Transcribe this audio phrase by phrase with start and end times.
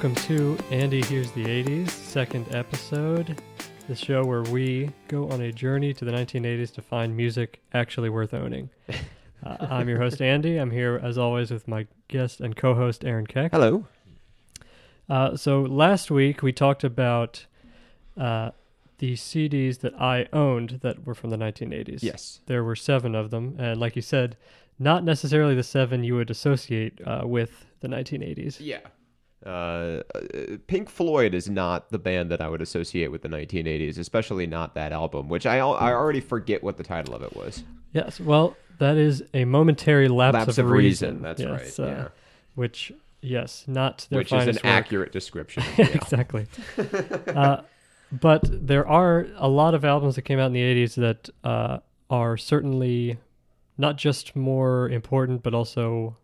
[0.00, 3.38] Welcome to Andy Hears the 80s, second episode.
[3.86, 8.08] The show where we go on a journey to the 1980s to find music actually
[8.08, 8.70] worth owning.
[9.42, 10.58] Uh, I'm your host, Andy.
[10.58, 13.52] I'm here, as always, with my guest and co host, Aaron Keck.
[13.52, 13.86] Hello.
[15.08, 17.46] Uh, so, last week we talked about
[18.18, 18.50] uh,
[18.98, 22.02] the CDs that I owned that were from the 1980s.
[22.02, 22.40] Yes.
[22.46, 23.56] There were seven of them.
[23.58, 24.36] And, like you said,
[24.78, 28.58] not necessarily the seven you would associate uh, with the 1980s.
[28.60, 28.80] Yeah.
[29.44, 30.02] Uh,
[30.66, 34.74] Pink Floyd is not the band that I would associate with the 1980s, especially not
[34.74, 37.64] that album, which I I already forget what the title of it was.
[37.92, 41.08] Yes, well, that is a momentary lapse, Lapse of, of reason.
[41.08, 42.08] reason, that's yes, right, uh, yeah.
[42.54, 44.64] Which, yes, not their which is an work.
[44.64, 45.62] accurate description.
[45.78, 46.46] Exactly.
[47.28, 47.62] uh,
[48.12, 51.78] but there are a lot of albums that came out in the '80s that uh,
[52.10, 53.18] are certainly
[53.78, 56.16] not just more important, but also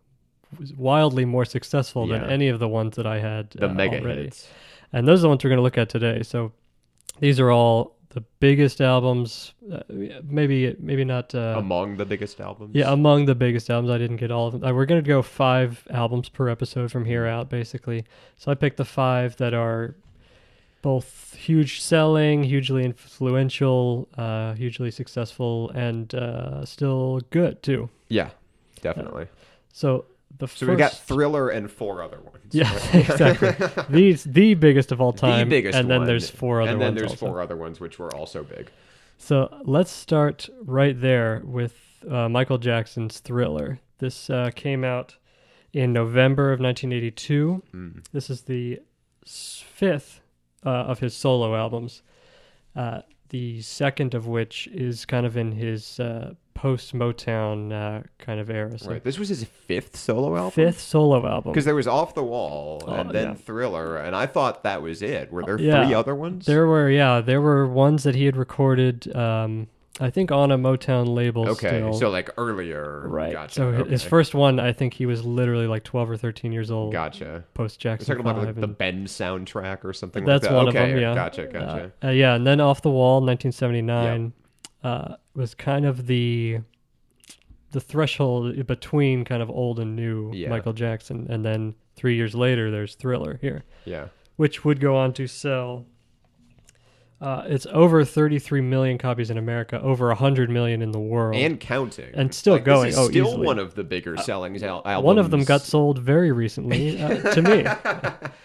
[0.77, 4.23] wildly more successful than any of the ones that I had the uh, mega already.
[4.23, 4.47] hits.
[4.93, 6.23] And those are the ones we're going to look at today.
[6.23, 6.51] So
[7.19, 9.53] these are all the biggest albums.
[9.71, 9.81] Uh,
[10.23, 11.35] maybe maybe not.
[11.35, 12.71] Uh, Among the biggest albums.
[12.73, 13.91] yeah, among the biggest albums.
[13.91, 14.63] I didn't get all of them.
[14.63, 18.05] Uh, we're going to go five albums per episode from here out, basically.
[18.37, 19.95] So I picked the five that are
[20.81, 27.89] both huge selling, hugely influential, uh, hugely successful, and uh, still good too.
[28.07, 28.29] Yeah,
[28.81, 29.27] definitely.
[29.73, 30.05] So
[30.37, 32.37] the So first, we got Thriller and four other ones.
[32.51, 33.55] yeah, exactly.
[33.89, 35.49] These the biggest of all time.
[35.49, 36.99] The biggest and then one, there's four other and then ones.
[36.99, 37.25] there's also.
[37.27, 38.69] four other ones which were also big.
[39.17, 41.75] So let's start right there with
[42.09, 43.79] uh, Michael Jackson's Thriller.
[43.97, 45.15] This uh, came out
[45.73, 47.63] in November of 1982.
[47.73, 48.05] Mm.
[48.11, 48.79] This is the
[49.25, 50.21] fifth
[50.65, 52.03] uh, of his solo albums.
[52.75, 58.39] Uh, the second of which is kind of in his uh, post Motown uh, kind
[58.39, 58.77] of era.
[58.79, 59.03] So Right.
[59.03, 60.51] This was his fifth solo album.
[60.51, 61.51] fifth solo album.
[61.53, 63.33] Because there was Off the Wall Oh, and then yeah.
[63.35, 65.31] Thriller, and I thought that was it.
[65.31, 65.85] Were there Yeah.
[65.85, 66.47] three other ones?
[66.47, 69.15] There were yeah, there were ones that he had recorded.
[69.15, 69.67] Um,
[69.99, 71.49] I think on a Motown label.
[71.49, 71.93] Okay, still.
[71.93, 73.07] so like earlier.
[73.07, 73.33] Right.
[73.33, 73.53] Gotcha.
[73.55, 76.69] So hi- his first one, I think he was literally like 12 or 13 years
[76.69, 76.91] old.
[76.93, 77.43] Gotcha.
[77.55, 78.05] Post Jackson.
[78.07, 78.45] talking about 5.
[78.45, 80.55] like, the and Ben soundtrack or something that's like that.
[80.55, 81.15] one okay, of them, yeah.
[81.15, 81.91] Gotcha, gotcha.
[82.03, 84.33] Uh, uh, yeah, and then Off the Wall, 1979,
[84.87, 86.59] uh, was kind of the
[87.71, 90.47] the threshold between kind of old and new Yeah.
[90.49, 91.27] Michael Jackson.
[91.29, 94.07] And then three years later, there's Thriller here, yeah.
[94.37, 95.85] which would go on to sell.
[97.19, 101.35] Uh, it's over 33 million copies in America, over 100 million in the world.
[101.35, 102.11] And counting.
[102.13, 102.93] And still Like, going.
[102.95, 103.45] Oh, still easily.
[103.45, 105.03] one of the bigger selling al- albums.
[105.05, 107.65] One of them got sold very recently uh, to me.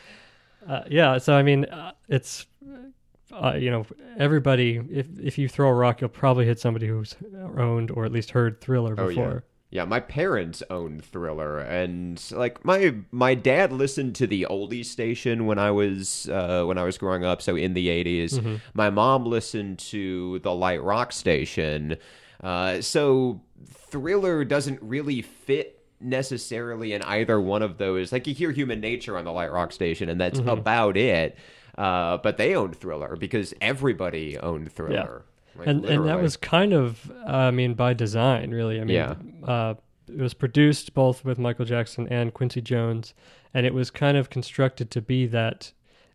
[0.64, 2.46] Uh, yeah, so I mean, uh, it's
[3.32, 3.86] uh, you know
[4.18, 4.80] everybody.
[4.90, 7.14] If if you throw a rock, you'll probably hit somebody who's
[7.56, 9.08] owned or at least heard Thriller Oh, yeah.
[9.08, 9.44] before.
[9.70, 15.46] Yeah, my parents owned Thriller, and like my my dad listened to the oldie station
[15.46, 17.40] when I was uh, when I was growing up.
[17.40, 18.56] So in the 80s Mm-hmm.
[18.74, 21.96] my mom listened to the light rock station.
[22.42, 28.12] Uh, so Thriller doesn't really fit necessarily in either one of those.
[28.12, 30.36] Like you hear Human Nature on the light rock station, and Mm-hmm.
[30.46, 31.36] that's about it.
[31.82, 35.24] Uh, but they owned Thriller because everybody owned Thriller.
[35.56, 38.80] Like, and and that was kind of, uh, I mean, by design, really.
[38.80, 39.14] I mean, Yeah.
[39.44, 39.74] uh,
[40.08, 43.14] it was produced both with Michael Jackson and Quincy Jones,
[43.52, 45.72] and it was kind of constructed to be that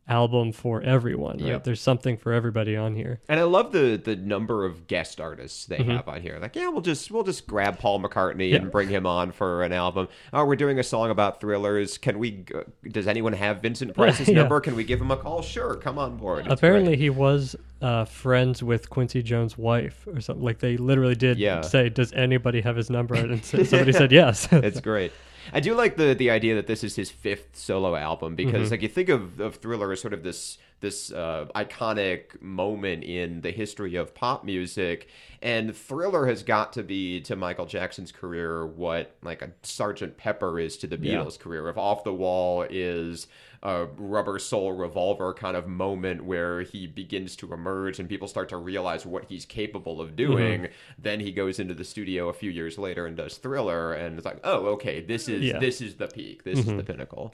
[0.10, 1.38] album for everyone.
[1.38, 1.48] Right?
[1.48, 1.64] Yep.
[1.66, 3.20] There's something for everybody on here.
[3.28, 5.92] And I love the the number of guest artists they Mm-hmm.
[5.92, 6.38] have on here.
[6.42, 8.58] Like, yeah, we'll just we'll just grab Paul McCartney Yeah.
[8.58, 10.08] and bring him on for an album.
[10.34, 11.98] Oh, we're doing a song about thrillers.
[11.98, 12.46] Can we?
[12.90, 14.36] Does anyone have Vincent Price's Yeah.
[14.36, 14.60] number?
[14.62, 15.42] Can we give him a call?
[15.42, 16.46] Sure, come on board.
[16.46, 17.00] It's Apparently, great.
[17.00, 20.44] he was uh, friends with Quincy Jones' wife or something.
[20.44, 21.62] Like they literally did Yeah.
[21.62, 24.48] say, "Does anybody have his number?" And somebody said yes.
[24.52, 25.12] it's great.
[25.54, 28.72] I do like the the idea that this is his fifth solo album because Mm-hmm.
[28.72, 33.42] like you think of, of Thriller as sort of this this uh, iconic moment in
[33.42, 35.08] the history of pop music,
[35.42, 40.60] and Thriller has got to be to Michael Jackson's career what like a Sergeant Pepper
[40.60, 41.16] is to the Yeah.
[41.16, 41.68] Beatles' career.
[41.70, 43.28] If Off the Wall is
[43.64, 48.50] a rubber soul revolver kind of moment where he begins to emerge and people start
[48.50, 50.62] to realize what he's capable of doing.
[50.62, 50.74] Mm-hmm.
[50.98, 54.26] Then he goes into the studio a few years later and does Thriller, and it's
[54.26, 55.54] like, oh, okay, this is Yeah.
[55.54, 55.62] Mm-hmm.
[55.62, 57.34] this is the peak, this is the pinnacle.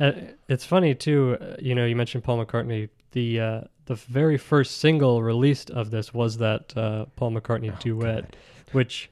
[0.00, 0.12] Uh,
[0.48, 1.38] it's funny too.
[1.40, 2.88] Uh, you know, you mentioned Paul McCartney.
[3.12, 7.76] The uh, the very first single released of this was that uh, Paul McCartney Oh,
[7.80, 8.34] duet,
[8.72, 9.08] which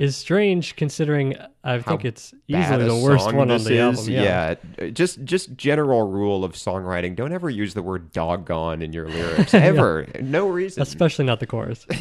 [0.00, 4.12] is strange considering I think it's easily the worst one on the is, album.
[4.12, 4.54] Yeah.
[4.78, 4.88] yeah.
[4.88, 9.52] Just just general rule of songwriting: don't ever use the word "doggone" in your lyrics
[9.72, 10.06] ever.
[10.20, 10.82] No reason.
[10.82, 11.86] especially not the chorus.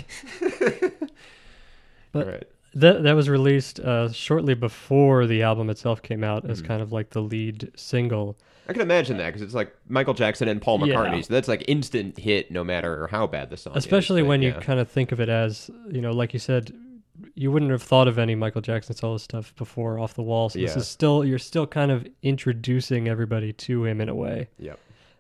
[2.12, 2.44] But Right.
[2.74, 6.92] that that was released uh, shortly before the album itself came out as kind of
[6.92, 8.36] like the lead single.
[8.68, 10.96] I can imagine that because it's like Michael Jackson and Paul Yeah.
[10.96, 13.84] McCartney, so that's like instant hit no matter how bad the song is.
[13.86, 14.60] especially but when you yeah.
[14.60, 16.74] kind of think of it as you know like you said
[17.36, 20.60] you wouldn't have thought of any michael jackson solo stuff before off the wall so
[20.60, 20.78] this Yeah.
[20.80, 24.80] is still you're still kind of introducing everybody to him in a way Yep.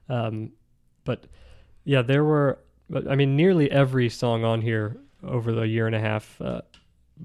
[0.09, 0.51] um,
[1.03, 1.25] but
[1.83, 2.59] yeah there were
[2.89, 6.61] but i mean nearly every song on here over the year and a half uh,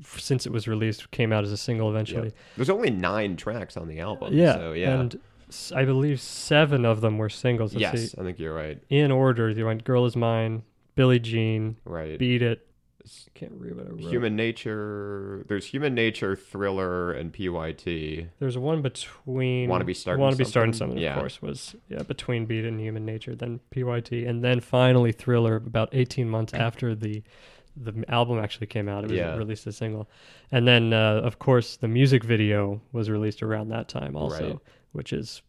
[0.01, 3.77] f- since it was released came out as a single eventually There's only nine tracks
[3.77, 4.33] on the album.
[4.35, 4.99] yeah, So yeah.
[5.01, 8.19] and s- i believe seven of them were singles Let's yes, see.
[8.21, 8.83] I think you're right.
[8.91, 10.63] in order you went girl is mine
[10.97, 12.19] billie jean Right.
[12.19, 12.67] beat it
[13.35, 14.01] can't read what I wrote.
[14.01, 15.45] Human Nature.
[15.49, 18.29] There's Human Nature, Thriller, and PYT.
[18.39, 20.99] There's one between Wanna Be Starting Wanna Be Starting Something?
[20.99, 21.15] Yeah.
[21.15, 25.57] of course, was yeah between Beat and Human Nature, then PYT, and then finally Thriller.
[25.57, 27.23] About 18 months after the
[27.77, 29.35] the album actually came out, it was Yeah.
[29.37, 30.09] released as single,
[30.53, 34.59] and then uh, of course the music video was released around that time also, Right.
[34.93, 35.43] which is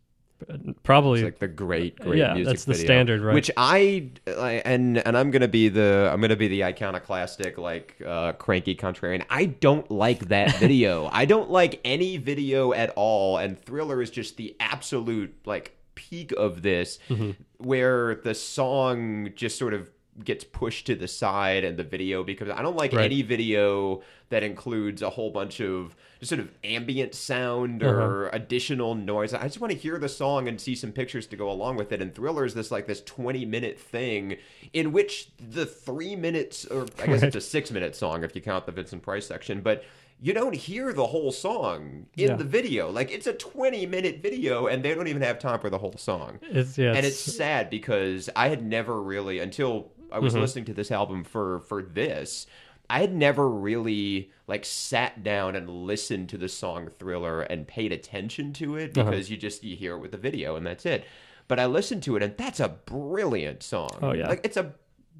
[0.83, 2.85] probably It's like the great, great yeah, music that's the video.
[2.85, 3.33] standard, right?
[3.33, 8.33] Which I and and I'm gonna be the I'm gonna be the iconoclastic like uh,
[8.33, 9.25] cranky contrarian.
[9.29, 11.09] I don't like that video.
[11.11, 13.37] I don't like any video at all.
[13.37, 17.31] And Thriller is just the absolute like peak of this, Mm-hmm.
[17.57, 19.89] where the song just sort of
[20.23, 23.05] gets pushed to the side and the video because I don't like Right.
[23.05, 27.93] any video that includes a whole bunch of sort of ambient sound Uh-huh.
[28.01, 29.33] or additional noise.
[29.33, 31.91] I just want to hear the song and see some pictures to go along with
[31.91, 32.01] it.
[32.01, 34.37] And Thriller is this like this 20 minute thing
[34.73, 38.41] in which the three minutes, or I guess it's a six minute song if you
[38.41, 39.83] count the Vincent Price section, but
[40.21, 42.35] you don't hear the whole song in Yeah.
[42.35, 42.89] the video.
[42.89, 45.95] Like it's a 20 minute video and they don't even have time for the whole
[45.97, 50.63] song it's yeah, and it's sad because I had never really until I was listening
[50.65, 52.47] to this album for for this
[52.89, 57.91] I had never really like sat down and listened to the song Thriller and paid
[57.91, 59.09] attention to it Uh-huh.
[59.09, 61.05] because you just you hear it with the video and that's it.
[61.47, 63.89] But I listened to it and that's a brilliant song.
[64.01, 64.27] Oh, yeah.
[64.27, 64.73] Like it's a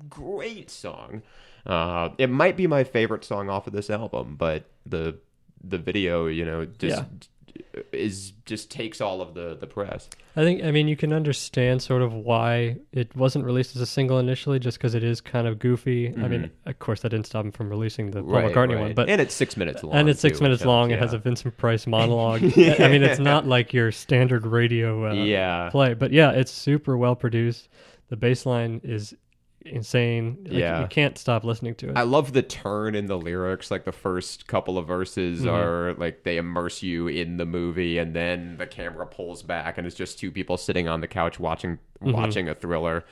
[0.10, 1.22] great song.
[1.66, 5.18] Uh it might be my favorite song off of this album, but the
[5.64, 7.04] the video, you know, just
[7.92, 10.10] is just takes all of the the press.
[10.36, 13.86] I think I mean you can understand sort of why it wasn't released as a
[13.86, 16.14] single initially, just because it is kind of goofy.
[16.18, 18.34] I mean, of course, that didn't stop him from releasing the Paul Mm-hmm.
[18.36, 18.82] Right, McCartney right.
[18.82, 19.96] one, but and it's six minutes long.
[19.96, 20.90] and it's six too, minutes which long.
[20.90, 22.44] helps, It has a Vincent Price monologue.
[22.44, 26.98] I mean, it's not like your standard radio uh, yeah, play, but yeah, it's super
[26.98, 27.70] well produced.
[28.10, 29.16] The bass line is
[29.66, 30.38] insane.
[30.44, 30.82] Like, Yeah.
[30.82, 31.98] you can't stop listening to it.
[31.98, 33.72] I love the turn in the lyrics.
[33.72, 35.50] Like the first couple of verses Mm-hmm.
[35.50, 39.86] are like they immerse you in the movie, and then the camera pulls back, and
[39.88, 42.12] it's just two people sitting on the couch watching Mm-hmm.
[42.12, 43.06] watching a thriller.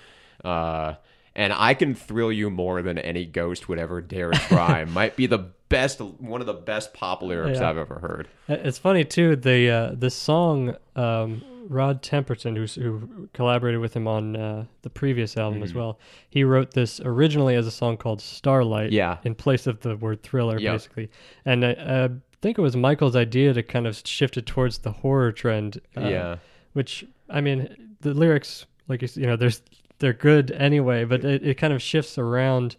[0.43, 0.95] Uh,
[1.35, 4.85] and I can thrill you more than any ghost would ever dare try.
[4.85, 7.69] Might be the best, one of the best pop lyrics Yeah.
[7.69, 8.27] I've ever heard.
[8.47, 9.35] Uh, It's funny too.
[9.35, 14.89] The uh, the song um, Rod Temperton, who's, who collaborated with him on uh, the
[14.89, 15.63] previous album Mm-hmm.
[15.63, 15.99] as well,
[16.29, 18.91] he wrote this originally as a song called Starlight.
[18.91, 19.17] Yeah.
[19.23, 20.73] In place of the word thriller, Yep.
[20.73, 21.09] basically,
[21.45, 22.09] and I uh,
[22.41, 25.79] think it was Michael's idea to kind of shift it towards the horror trend.
[25.97, 26.35] uh, yeah,
[26.73, 29.61] Which I mean, the lyrics, like you, you know, there's
[29.99, 32.75] they're good anyway, but it, it kind of shifts around.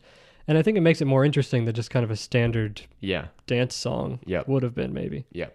[0.46, 3.28] And I think it makes it more interesting than just kind of a standard yeah.
[3.46, 4.46] dance song Yep.
[4.46, 5.24] would have been, maybe.
[5.32, 5.46] Yeah,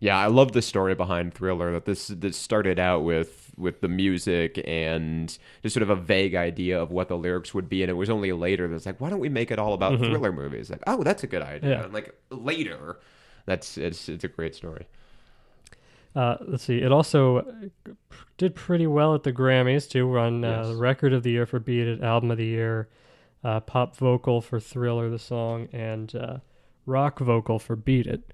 [0.00, 1.72] yeah, I love the story behind Thriller.
[1.72, 6.34] That this this started out with with the music and just sort of a vague
[6.34, 9.10] idea of what the lyrics would be, and it was only later that's like, why
[9.10, 10.70] don't we make it all about thriller movies?
[10.70, 11.60] Like, oh, that's a good idea.
[11.60, 11.68] Mm-hmm.
[11.70, 11.84] Yeah.
[11.84, 12.98] And like later,
[13.46, 14.86] that's it's it's a great story.
[16.16, 16.78] Uh, let's see.
[16.78, 17.44] It also
[18.36, 20.08] did pretty well at the Grammys too.
[20.08, 20.74] Won uh, Yes.
[20.76, 22.88] record of the year for Beat It, album of the year,
[23.44, 26.38] uh, pop vocal for Thriller, the song, and uh,
[26.84, 28.32] rock vocal for Beat It,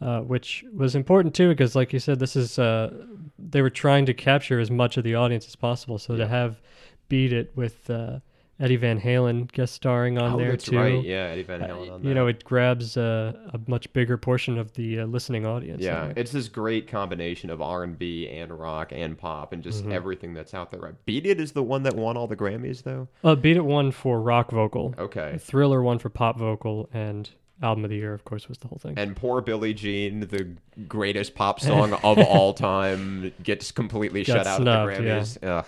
[0.00, 2.92] uh, which was important too because, like you said, this is uh,
[3.38, 5.98] they were trying to capture as much of the audience as possible.
[5.98, 6.60] So to have
[7.08, 8.18] Beat It with uh,
[8.60, 10.78] Eddie Van Halen guest starring on oh, there that's too.
[10.78, 11.02] right.
[11.04, 12.08] Yeah, Eddie Van uh, Halen on that.
[12.08, 15.82] you know, it grabs uh, a much bigger portion of the uh, listening audience.
[15.82, 19.70] yeah, it's this great combination of R and B and rock and pop and Mm-hmm.
[19.70, 20.80] just everything that's out there.
[20.80, 20.94] Right?
[21.04, 23.08] Beat It is the one that won all the Grammys, though.
[23.24, 24.94] Uh, Beat It won for rock vocal.
[24.98, 25.36] Okay.
[25.40, 27.28] Thriller won for pop vocal, and
[27.64, 28.94] album of the year, of course, was the whole thing.
[28.98, 30.48] And poor Billie Jean, the
[30.86, 35.38] greatest pop song of all time, gets completely Got shut out snubbed, of the Grammys.
[35.42, 35.64] Ugh,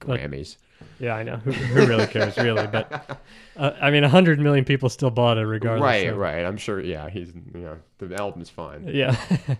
[0.00, 0.56] But- Grammys.
[0.98, 1.36] yeah, I know.
[1.36, 2.66] Who, who really cares, really?
[2.66, 3.20] But
[3.56, 5.82] uh, I mean, hundred million people still bought it, regardless.
[5.84, 6.44] right, so- right.
[6.44, 6.80] I'm sure.
[6.80, 7.32] Yeah, he's.
[7.54, 8.88] You know, the album's fine.
[8.88, 9.16] Yeah.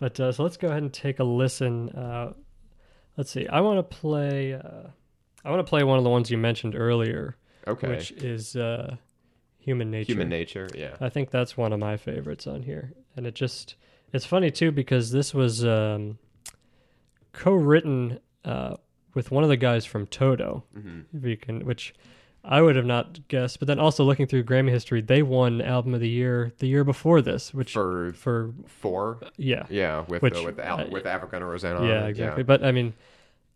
[0.00, 1.90] but uh, so let's go ahead and take a listen.
[1.90, 2.32] Uh,
[3.16, 3.46] let's see.
[3.48, 4.54] I want to play.
[4.54, 4.88] Uh,
[5.44, 7.36] I want to play one of the ones you mentioned earlier,
[7.66, 7.88] Okay.
[7.88, 8.96] which is uh,
[9.64, 10.12] Human Nature.
[10.12, 10.68] Human Nature.
[10.74, 10.96] Yeah.
[11.00, 13.76] I think that's one of my favorites on here, and it just
[14.12, 16.18] it's funny too because this was um,
[17.32, 18.76] co-written uh,
[19.14, 21.94] with one of the guys from Toto, hmm if you can, which
[22.44, 23.58] I would have not guessed.
[23.58, 26.84] But then also looking through Grammy history, they won Album of the Year the year
[26.84, 29.20] before this, which For for four.
[29.36, 31.86] yeah, Yeah, with Which, uh, with Al- uh, with Africa and Rosanna.
[31.86, 32.42] yeah, exactly.
[32.42, 32.92] But I mean,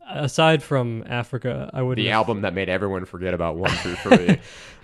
[0.09, 4.38] aside from Africa, I would The album that made everyone forget about one through three.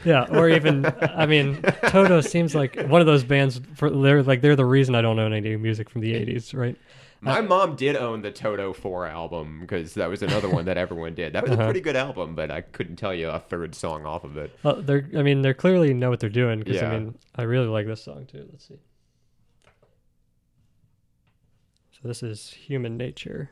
[0.05, 3.61] Yeah, or even I mean, Toto seems like one of those bands.
[3.75, 6.77] For they're like they're the reason I don't own any music from the '80s, right?
[7.21, 11.15] My mom did own the Toto 4 album because that was another one that everyone
[11.15, 11.33] did.
[11.33, 11.65] That was a Uh-huh.
[11.65, 14.55] pretty good album, but I couldn't tell you a third song off of it.
[14.63, 16.89] Well, they're I mean they're clearly know what they're doing because Yeah.
[16.91, 18.47] I mean I really like this song too.
[18.53, 18.79] Let's see.
[21.93, 23.49] So this is Human Nature.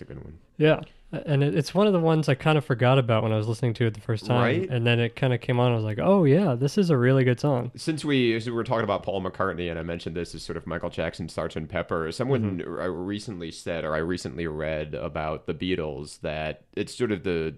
[0.00, 0.38] Yeah, a good one.
[0.56, 0.80] Yeah,
[1.12, 3.48] and it, it's one of the ones I kind of forgot about when I was
[3.48, 4.68] listening to it the first time, Right?
[4.68, 5.72] and then it kind of came on.
[5.72, 7.70] I was like, oh yeah, this is a really good song.
[7.76, 10.66] Since we, we were talking about Paul McCartney, and I mentioned this as sort of
[10.66, 11.68] Michael Jackson's Sgt.
[11.68, 12.80] Pepper, someone Mm-hmm.
[12.80, 17.54] I recently said, or I recently read about the Beatles, that it's sort of the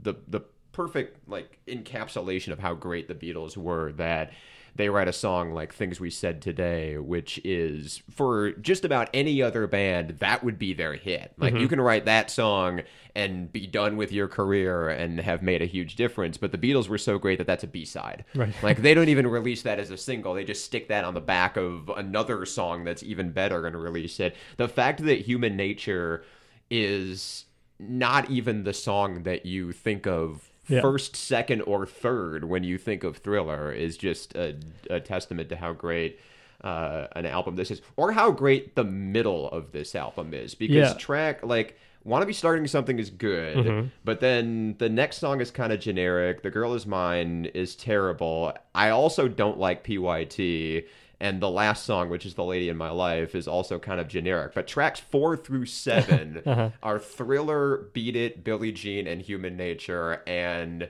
[0.00, 0.40] the the
[0.72, 3.92] perfect like encapsulation of how great the Beatles were.
[3.92, 4.32] That
[4.74, 9.42] they write a song like "Things We Said Today," which is for just about any
[9.42, 11.32] other band that would be their hit.
[11.38, 11.62] Like Mm-hmm.
[11.62, 12.82] you can write that song
[13.14, 16.38] and be done with your career and have made a huge difference.
[16.38, 18.24] But the Beatles were so great that that's a B side.
[18.34, 18.54] Right.
[18.62, 20.32] Like they don't even release that as a single.
[20.32, 24.18] They just stick that on the back of another song that's even better and release
[24.20, 24.34] it.
[24.56, 26.24] The fact that Human Nature
[26.70, 27.44] is
[27.78, 30.80] not even the song that you think of Yeah.
[30.80, 34.56] first, second, or third when you think of Thriller is just a,
[34.90, 36.18] a testament to how great
[36.64, 40.54] uh, an album this is, or how great the middle of this album is.
[40.54, 40.94] Because Yeah.
[40.98, 43.86] track like "Want to Be Starting Something" is good, Mm-hmm.
[44.04, 46.42] but then the next song is kind of generic.
[46.42, 48.52] "The Girl Is Mine" is terrible.
[48.74, 50.84] I also don't like PYT.
[51.22, 54.08] And the last song, which is The Lady in My Life, is also kind of
[54.08, 54.54] generic.
[54.54, 56.70] But tracks four through 7 Uh-huh.
[56.82, 60.20] are Thriller, Beat It, Billie Jean, and Human Nature.
[60.26, 60.88] And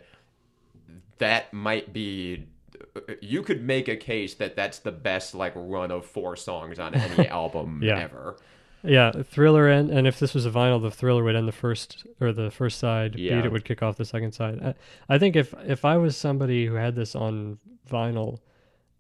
[1.19, 2.47] that might be.
[3.21, 6.95] You could make a case that that's the best like run of four songs on
[6.95, 7.99] any album Yeah.
[8.01, 8.37] ever.
[8.85, 12.07] Yeah, Thriller and and if this was a vinyl, the Thriller would end the first
[12.21, 13.17] or the first side.
[13.17, 13.37] Yeah.
[13.37, 14.61] Beat It would kick off the second side.
[15.09, 17.59] I, I think if if I was somebody who had this on
[17.89, 18.41] vinyl,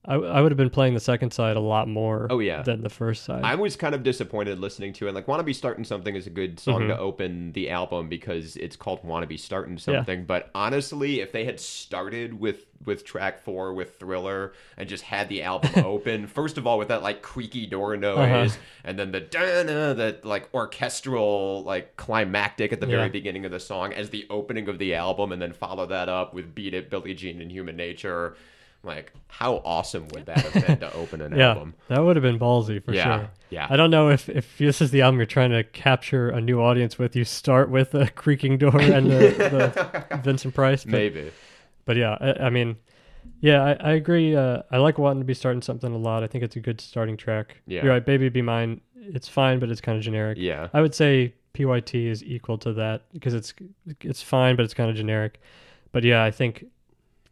[0.04, 2.26] I, I would have been playing the second side a lot more.
[2.28, 2.62] Oh, yeah.
[2.62, 3.44] than the first side.
[3.44, 5.14] I was kind of disappointed listening to it.
[5.14, 6.88] Like, "Wanna Be Starting Something" is a good song Mm-hmm.
[6.88, 11.44] to open the album because it's called "Wanna Be Starting Something." But honestly, if they
[11.44, 16.58] had started with with track four with Thriller and just had the album open, first
[16.58, 18.60] of all with that like creaky door noise, Uh-huh.
[18.82, 19.62] and then the da
[19.94, 22.96] that like orchestral like climactic at the Yeah.
[22.96, 26.08] very beginning of the song as the opening of the album, and then follow that
[26.08, 28.36] up with "Beat It," Billie Jean, and "Human Nature."
[28.84, 31.74] Like, how awesome would that have been to open an yeah, album?
[31.88, 33.30] that would have been ballsy for Yeah, sure.
[33.50, 33.66] yeah.
[33.70, 36.60] I don't know if if this is the album you're trying to capture a new
[36.60, 37.14] audience with.
[37.14, 39.18] You start with a creaking door and the,
[40.08, 41.30] the Vincent Price, but, Maybe.
[41.84, 42.76] but yeah, I, I mean,
[43.40, 44.34] yeah, I, I agree.
[44.34, 46.24] Uh, I like wanting to be starting something a lot.
[46.24, 47.58] I think it's a good starting track.
[47.66, 47.84] Yeah.
[47.84, 48.80] You're right, Baby Be Mine.
[48.96, 50.38] It's fine, but it's kind of generic.
[50.40, 50.68] Yeah.
[50.72, 53.54] I would say PYT is equal to that because it's
[54.00, 55.40] it's fine, but it's kind of generic.
[55.92, 56.64] But yeah, I think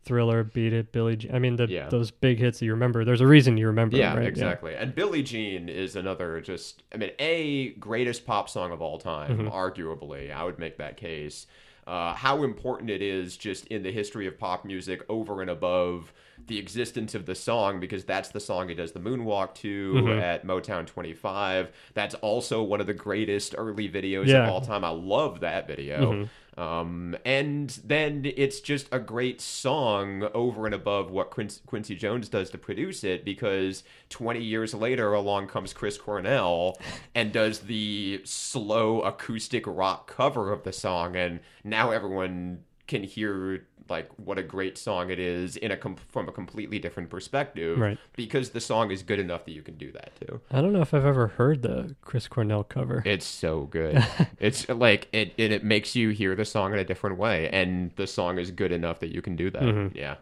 [0.04, 1.16] Thriller, Beat It, Billy.
[1.16, 1.34] Jean.
[1.34, 1.88] I mean, the, Yeah.
[1.88, 3.04] those big hits that you remember.
[3.04, 3.96] There's a reason you remember.
[3.96, 4.28] Yeah, them, right?
[4.28, 4.74] exactly.
[4.74, 9.38] And Billie Jean is another just I mean, a greatest pop song of all time,
[9.38, 9.48] Mm-hmm.
[9.48, 10.32] arguably.
[10.34, 11.46] I would make that case.
[11.86, 16.12] uh, how important it is just in the history of pop music over and above
[16.46, 20.20] the existence of the song because that's the song he does the moonwalk to Mm-hmm.
[20.20, 21.68] at Motown 25.
[21.94, 24.36] That's also one of the greatest early videos Yeah.
[24.36, 24.48] Mm-hmm.
[24.48, 24.84] of all time.
[24.84, 26.28] I love that video.
[26.56, 32.28] Um, and then it's just a great song over and above what Quin- Quincy Jones
[32.28, 36.76] does to produce it because 20 years later along comes Chris Cornell
[37.14, 41.16] and does the slow acoustic rock cover of the song.
[41.16, 45.96] And now everyone can hear like what a great song it is in a com-
[46.08, 47.98] from a completely different perspective Right.
[48.16, 50.40] because the song is good enough that you can do that too.
[50.50, 53.02] I don't know if I've ever heard the Chris Cornell cover.
[53.04, 54.04] It's so good.
[54.38, 57.90] it's like it, it it makes you hear the song in a different way, and
[57.96, 59.62] the song is good enough that you can do that.
[59.62, 59.96] Mm-hmm.
[59.96, 60.16] Yeah,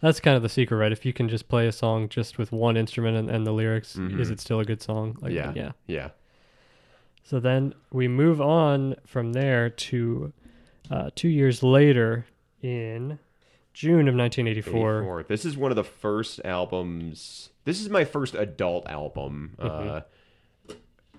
[0.00, 0.92] That's kind of the secret, right?
[0.92, 3.96] If you can just play a song just with one instrument and, and the lyrics,
[3.96, 5.16] is it still a good song?
[5.20, 5.56] Like, Mm-hmm.
[5.56, 5.94] yeah, yeah.
[5.96, 6.08] yeah.
[7.22, 10.32] So then we move on from there to
[10.90, 12.26] uh, two years later
[12.64, 13.18] in
[13.74, 14.98] June of 1984.
[15.00, 15.22] 84.
[15.24, 17.50] This is one of the first albums.
[17.64, 19.54] This is my first adult album.
[19.58, 19.88] Mm-hmm.
[19.90, 20.00] Uh,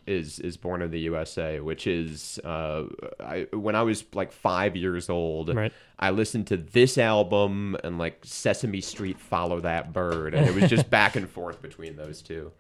[0.08, 2.84] is is Born in the USA, which is uh,
[3.20, 5.54] I when I was like five years old.
[5.54, 5.74] Right.
[5.98, 10.70] I listened to this album and like Sesame Street, Follow That Bird, and it was
[10.70, 12.52] just back and forth between those two.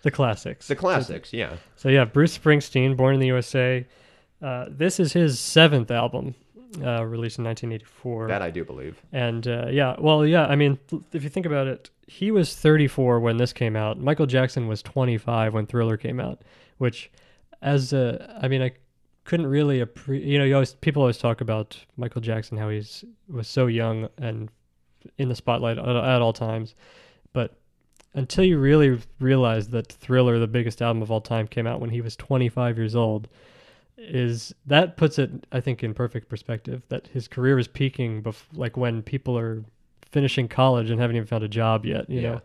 [0.00, 0.66] The classics.
[0.68, 1.56] The classics, yeah.
[1.76, 3.86] So yeah, Bruce Springsteen, Born in the USA.
[4.40, 6.34] Uh, this is his seventh album,
[6.82, 8.28] uh, released in 1984.
[8.28, 9.00] That I do believe.
[9.12, 10.78] And uh, yeah, well, yeah, I mean,
[11.12, 13.98] if you think about it, he was 34 when this came out.
[13.98, 16.42] Michael Jackson was 25 when Thriller came out,
[16.78, 17.10] which,
[17.62, 18.72] as a, I mean, I
[19.24, 23.04] couldn't really, appre- you know, you always people always talk about Michael Jackson how he's
[23.28, 24.50] was so young and
[25.18, 26.74] in the spotlight at, at all times,
[27.32, 27.56] but
[28.14, 31.90] until you really realize that Thriller, the biggest album of all time, came out when
[31.90, 33.28] he was 25 years old,
[33.96, 36.82] is that puts it, I think, in perfect perspective.
[36.88, 39.64] That his career is peaking, bef- like when people are
[40.10, 42.08] finishing college and haven't even found a job yet.
[42.10, 42.30] You Yeah.
[42.32, 42.40] know,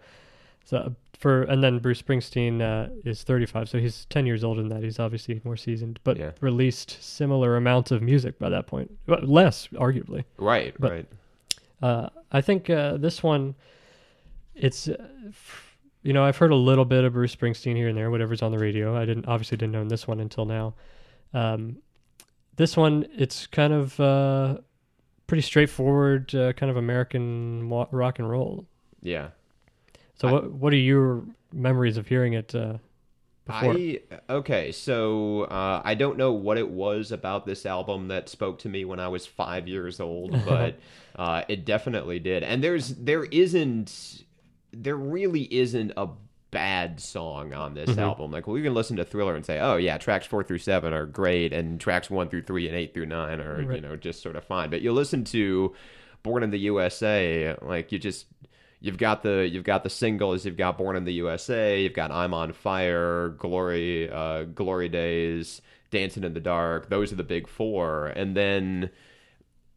[0.65, 4.69] so for and then Bruce Springsteen uh, is 35, so he's 10 years older than
[4.69, 4.83] that.
[4.83, 6.31] He's obviously more seasoned, but Yeah.
[6.39, 10.23] released similar amounts of music by that point, Well, less arguably.
[10.37, 11.05] Right, But- right.
[11.81, 13.55] Uh, I think uh, this one,
[14.55, 15.07] it's, uh,
[16.03, 18.51] you know, I've heard a little bit of Bruce Springsteen here and there, whatever's on
[18.51, 18.95] the radio.
[18.95, 20.73] I didn't obviously didn't know this one until now.
[21.33, 21.77] Um,
[22.55, 24.57] this one, it's kind of uh,
[25.27, 28.65] pretty straightforward, uh, kind of American wa- rock and roll.
[29.01, 29.29] Yeah.
[30.15, 32.77] So, I- what what are your memories of hearing it uh,
[33.45, 33.73] before?
[33.75, 38.59] I okay, so uh, I don't know what it was about this album that spoke
[38.59, 40.79] to me when I was five years old, but
[41.15, 42.43] uh, it definitely did.
[42.43, 44.23] And there's there isn't
[44.73, 46.09] there really isn't a
[46.51, 47.99] bad song on this Mm-hmm.
[47.99, 48.31] album.
[48.31, 51.05] Like we can listen to Thriller and say, oh yeah, tracks four through seven are
[51.05, 54.35] great, and tracks one through three and eight through nine are you know just sort
[54.35, 54.69] of fine.
[54.69, 55.73] But you listen to
[56.23, 58.25] Born in the USA, like you just
[58.81, 62.11] you've got the you've got the singles, you've got Born in the USA, you've got
[62.11, 66.89] I'm on Fire, Glory, uh, Glory Days, Dancing in the Dark.
[66.89, 68.89] Those are the big four, and then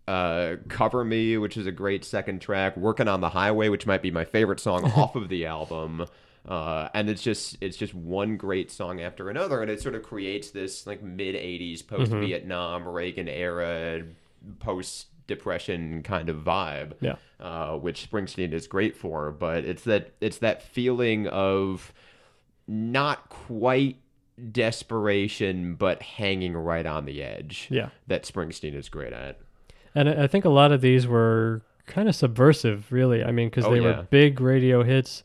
[0.08, 4.02] uh, Cover Me, which is a great second track, Working on the Highway, which might
[4.02, 6.06] be my favorite song off of the album.
[6.46, 10.02] Uh, and it's just it's just one great song after another, and it sort of
[10.02, 14.02] creates this like mid '80s post Vietnam Reagan era
[14.58, 17.14] post depression kind of vibe Yeah.
[17.38, 19.30] uh, which Springsteen is great for.
[19.30, 21.92] But it's that it's that feeling of
[22.66, 23.98] not quite
[24.50, 27.68] desperation, but hanging right on the edge.
[27.70, 27.90] Yeah.
[28.06, 29.38] that Springsteen is great at.
[29.94, 33.22] And I I think a lot of these were kind of subversive, really.
[33.24, 33.98] I mean, because Oh, they yeah.
[33.98, 35.22] were big radio hits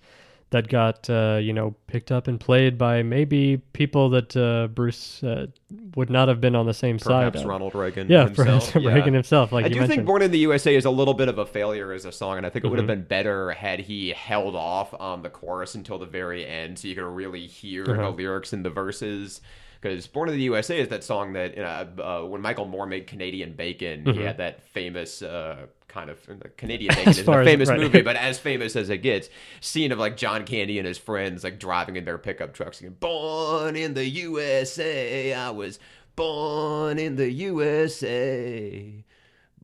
[0.52, 5.22] that got uh, you know picked up and played by maybe people that uh, Bruce
[5.24, 5.48] uh,
[5.96, 7.44] would not have been on the same Perhaps side.
[7.44, 7.50] of.
[7.50, 8.08] Ronald Reagan.
[8.10, 8.72] yeah, himself.
[8.72, 9.96] perhaps Reagan himself, like I do mentioned.
[9.98, 12.38] think Born in the USA is a little bit of a failure as a song,
[12.38, 12.90] and I think it would Mm-hmm.
[12.90, 16.88] have been better had he held off on the chorus until the very end so
[16.88, 18.04] you could really hear Uh-huh.
[18.04, 19.42] the lyrics in the verses.
[19.82, 22.86] Because Born in the USA is that song that you know, uh, when Michael Moore
[22.86, 26.20] made Canadian Bacon, he had that famous uh, kind of
[26.58, 27.30] Canadian Bacon is Mm-hmm.
[27.42, 27.80] a famous right.
[27.80, 29.30] movie, but as famous as it gets,
[29.62, 32.96] scene of like John Candy and his friends like driving in their pickup trucks, singing,
[33.00, 35.80] "Born in the USA, I was
[36.16, 39.04] born in the USA."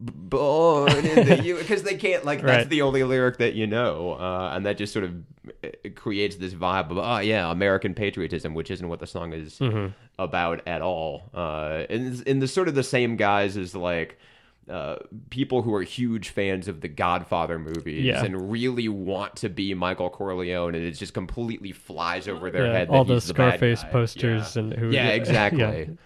[0.06, 2.70] Born in the U because they can't like that's Right.
[2.70, 5.14] the only lyric that you know uh, and that just sort of
[5.64, 9.60] uh, creates this vibe of oh yeah American patriotism which isn't what the song is
[9.60, 9.94] Mm-hmm.
[10.20, 14.18] about at all uh and in the sort of the same guys as like
[14.70, 14.96] uh,
[15.30, 18.24] people who are huge fans of the Godfather movies Yeah.
[18.24, 22.72] and really want to be Michael Corleone, and it just completely flies over their Yeah,
[22.72, 22.88] head.
[22.88, 24.62] all that the he's the bad Scarface posters Yeah.
[24.62, 25.14] and who yeah, yeah.
[25.16, 25.98] exactly.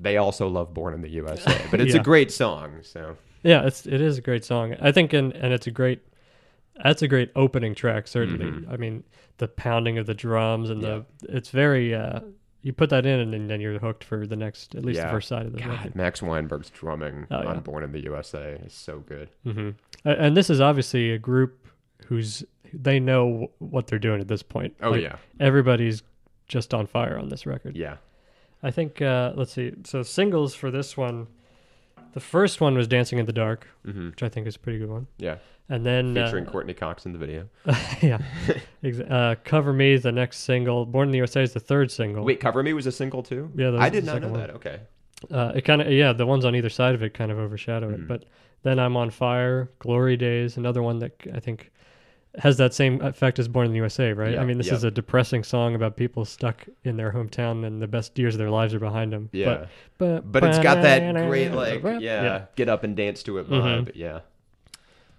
[0.00, 2.78] They also love Born in the USA, but it's a great song.
[2.82, 4.74] So Yeah, it's it is a great song.
[4.80, 6.00] I think, and and it's a great.
[6.82, 8.08] That's a great opening track.
[8.08, 8.70] Certainly, Mm-hmm.
[8.72, 9.04] I mean
[9.38, 11.94] the pounding of the drums and the it's very.
[11.94, 12.20] uh
[12.62, 15.06] You put that in, and then, you're hooked for the next, at least Yeah.
[15.06, 15.96] the first side of the God, record.
[15.96, 17.60] Max Weinberg's drumming Oh, on.
[17.60, 19.30] Born in the USA is so good.
[19.44, 19.70] hmm
[20.04, 21.66] And this is obviously a group
[22.06, 24.74] who's they know what they're doing at this point.
[24.82, 26.02] Oh Like, yeah, everybody's
[26.48, 27.76] just on fire on this record.
[27.76, 27.96] yeah.
[28.62, 29.00] I think.
[29.02, 29.72] uh Let's see.
[29.84, 31.26] So singles for this one,
[32.12, 34.78] the first one was "Dancing in the Dark," hmm which I think is a pretty
[34.78, 35.06] good one.
[35.18, 35.36] Yeah,
[35.68, 37.48] And then featuring uh, Courteney Cox in the video.
[38.02, 38.18] yeah,
[39.08, 40.84] uh, "Cover Me" is the next single.
[40.86, 42.24] "Born in the USA" is the third single.
[42.24, 43.50] Wait, Cover Me was a single too?
[43.56, 44.40] Yeah, I did not know one.
[44.40, 44.50] that.
[44.50, 44.80] Okay.
[45.30, 47.88] Uh, it kind of yeah, the ones on either side of it kind of overshadow
[47.90, 48.02] Mm-hmm.
[48.02, 48.08] it.
[48.08, 48.24] But
[48.62, 51.70] then I'm on fire, "Glory Days," another one that I think
[52.38, 54.34] has that same effect as "Born in the USA." Right?
[54.34, 54.74] Yeah, I mean, this yeah.
[54.74, 58.38] is a depressing song about people stuck in their hometown and the best years of
[58.38, 59.28] their lives are behind them.
[59.32, 59.66] Yeah.
[59.98, 62.44] but But it's got that great like yeah, yeah.
[62.56, 63.92] get up and dance to it vibe.
[63.94, 64.20] Yeah.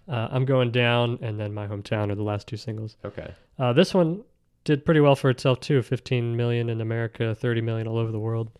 [0.07, 2.97] Uh, I'm going down, and then my hometown are the last two singles.
[3.05, 3.33] Okay.
[3.59, 4.23] Uh, this one
[4.63, 5.81] did pretty well for itself too.
[5.81, 8.51] 15 million in America, 30 million all over the world,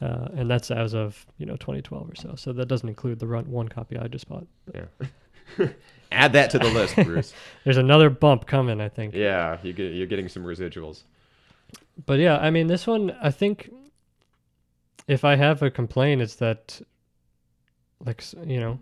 [0.00, 2.34] uh, and that's as of you know 2012 or so.
[2.36, 4.46] So that doesn't include the run, one copy I just bought.
[4.74, 5.68] Yeah.
[6.10, 7.32] Add that to the list, Bruce.
[7.64, 9.14] There's another bump coming, I think.
[9.14, 11.02] yeah, you get, you're getting some residuals.
[12.06, 13.70] But yeah, I mean, this one, I think,
[15.06, 16.80] if I have a complaint, it's that,
[18.04, 18.78] like, you know,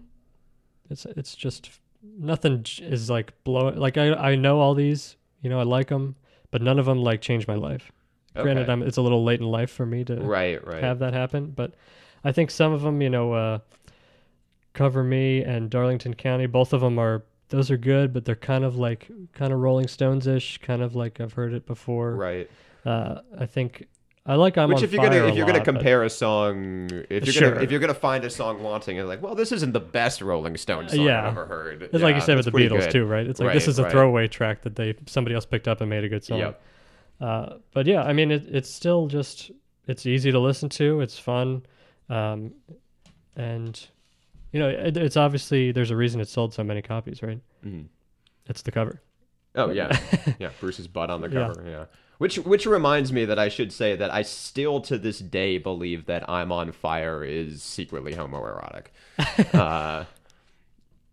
[0.90, 1.70] it's it's just
[2.02, 3.68] nothing is like blow.
[3.70, 6.14] Like I I know all these, you know, I like them,
[6.50, 7.90] but none of them like changed my life.
[8.34, 10.82] Granted, I'm it's a little late in life for me to Right, right.
[10.82, 11.72] have that happen, but
[12.22, 13.58] I think some of them, you know, uh,
[14.76, 17.24] cover me and Darlington County, both of them are.
[17.48, 20.94] Those are good, but they're kind of like kind of Rolling Stones ish, kind of
[20.96, 22.14] like I've heard it before.
[22.14, 22.50] right.
[22.84, 23.86] Uh, I think
[24.24, 26.88] I like I'm Which if you're gonna if you're gonna lot, but- compare a song
[27.08, 27.50] if you're Sure.
[27.52, 30.20] gonna if you're gonna find a song wanting and like well this isn't the best
[30.22, 31.20] Rolling Stones song Yeah.
[31.22, 31.82] I've ever heard.
[31.84, 32.90] it's like you said with the Beatles good.
[32.90, 33.26] too, right?
[33.26, 33.92] It's like this is a right.
[33.92, 36.38] throwaway track that they somebody else picked up and made a good song.
[36.38, 36.62] Yep.
[37.20, 39.52] Uh, but yeah, I mean, it, it's still just
[39.86, 41.00] it's easy to listen to.
[41.00, 41.62] It's fun,
[42.10, 42.52] um,
[43.36, 43.86] and
[44.52, 47.40] you know, it, it's obviously there's a reason it sold so many copies, right?
[47.64, 47.86] Mhm.
[48.48, 49.02] It's the cover.
[49.54, 49.98] Oh yeah,
[50.38, 50.50] yeah.
[50.60, 51.64] Bruce's butt on the cover.
[51.66, 51.84] Yeah.
[52.18, 56.06] Which which reminds me that I should say that I still to this day believe
[56.06, 58.86] that I'm on fire is secretly homoerotic.
[59.54, 60.04] uh,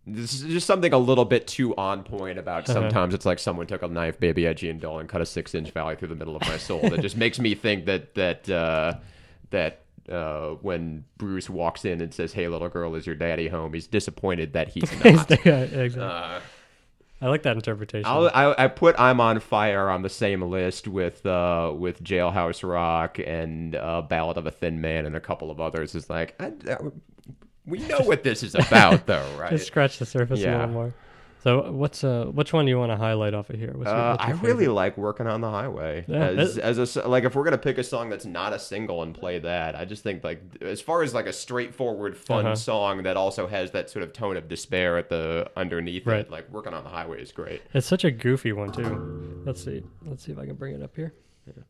[0.06, 2.68] this is just something a little bit too on point about.
[2.68, 2.80] Uh-huh.
[2.80, 5.54] Sometimes it's like someone took a knife, baby edgy and dull, and cut a six
[5.54, 6.80] inch valley through the middle of my soul.
[6.80, 8.94] that just makes me think that that uh,
[9.50, 9.80] that.
[10.10, 13.86] Uh, when Bruce walks in and says, "Hey, little girl, is your daddy home?" He's
[13.86, 15.30] disappointed that he's not.
[15.46, 16.02] yeah, exactly.
[16.02, 16.40] uh,
[17.22, 18.04] I like that interpretation.
[18.06, 22.68] I'll, I, I put "I'm on Fire" on the same list with uh, with "Jailhouse
[22.68, 25.94] Rock" and uh, "Ballad of a Thin Man" and a couple of others.
[25.94, 26.76] Is like I, I-
[27.66, 29.50] we know what this is about, though, right?
[29.52, 30.94] Just scratch the surface a little more.
[31.44, 33.72] So, what's uh, which one do you want to highlight off of here?
[33.74, 34.72] What's your, Uh, what's I your really favorite?
[34.72, 37.76] like "Working on the Highway" Yeah, as that- as a like if we're gonna pick
[37.76, 39.76] a song that's not a single and play that.
[39.76, 42.54] I just think like as far as like a straightforward fun Uh-huh.
[42.56, 46.20] song that also has that sort of tone of despair at the underneath Right.
[46.20, 47.60] it, like "Working on the Highway" is great.
[47.74, 49.42] It's such a goofy one too.
[49.44, 49.82] Let's see.
[50.06, 51.12] Let's see if I can bring it up here.
[51.44, 51.60] Friday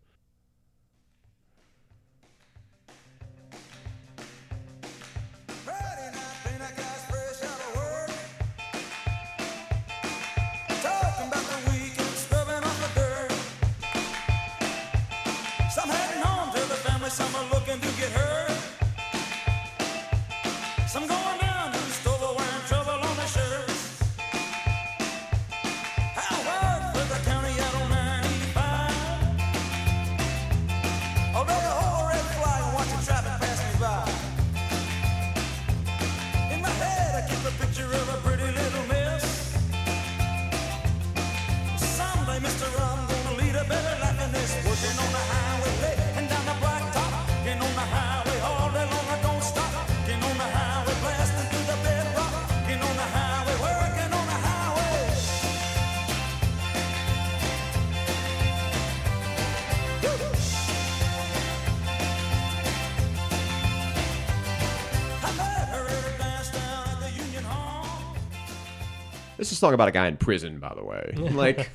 [69.45, 71.15] This is a song about a guy in prison, by the way.
[71.33, 71.71] Like,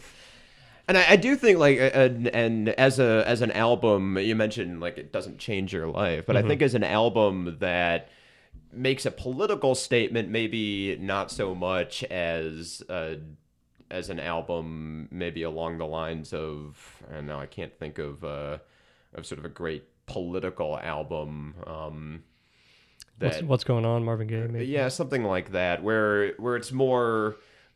[0.87, 4.79] and I, I do think like, and, and as a as an album, you mentioned
[4.79, 8.09] like it doesn't change your life, but I think as an album that
[8.73, 13.15] makes a political statement, maybe not so much as uh,
[13.91, 18.23] as an album, maybe along the lines of, and now I can't think of.
[18.23, 18.57] Uh,
[19.13, 21.55] of sort of a great political album.
[21.65, 22.23] Um,
[23.19, 24.47] What's, what's going on, Marvin Gaye?
[24.47, 24.67] Maybe?
[24.67, 27.35] yeah, something like that, where where it's more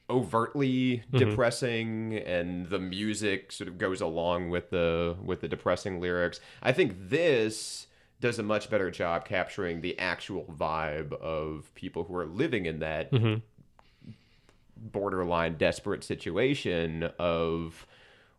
[0.10, 1.18] overtly Mm-hmm.
[1.18, 6.40] depressing, and the music sort of goes along with the with the depressing lyrics.
[6.62, 7.88] I think this
[8.20, 12.80] does a much better job capturing the actual vibe of people who are living in
[12.80, 13.40] that Mm-hmm.
[14.78, 17.86] borderline desperate situation of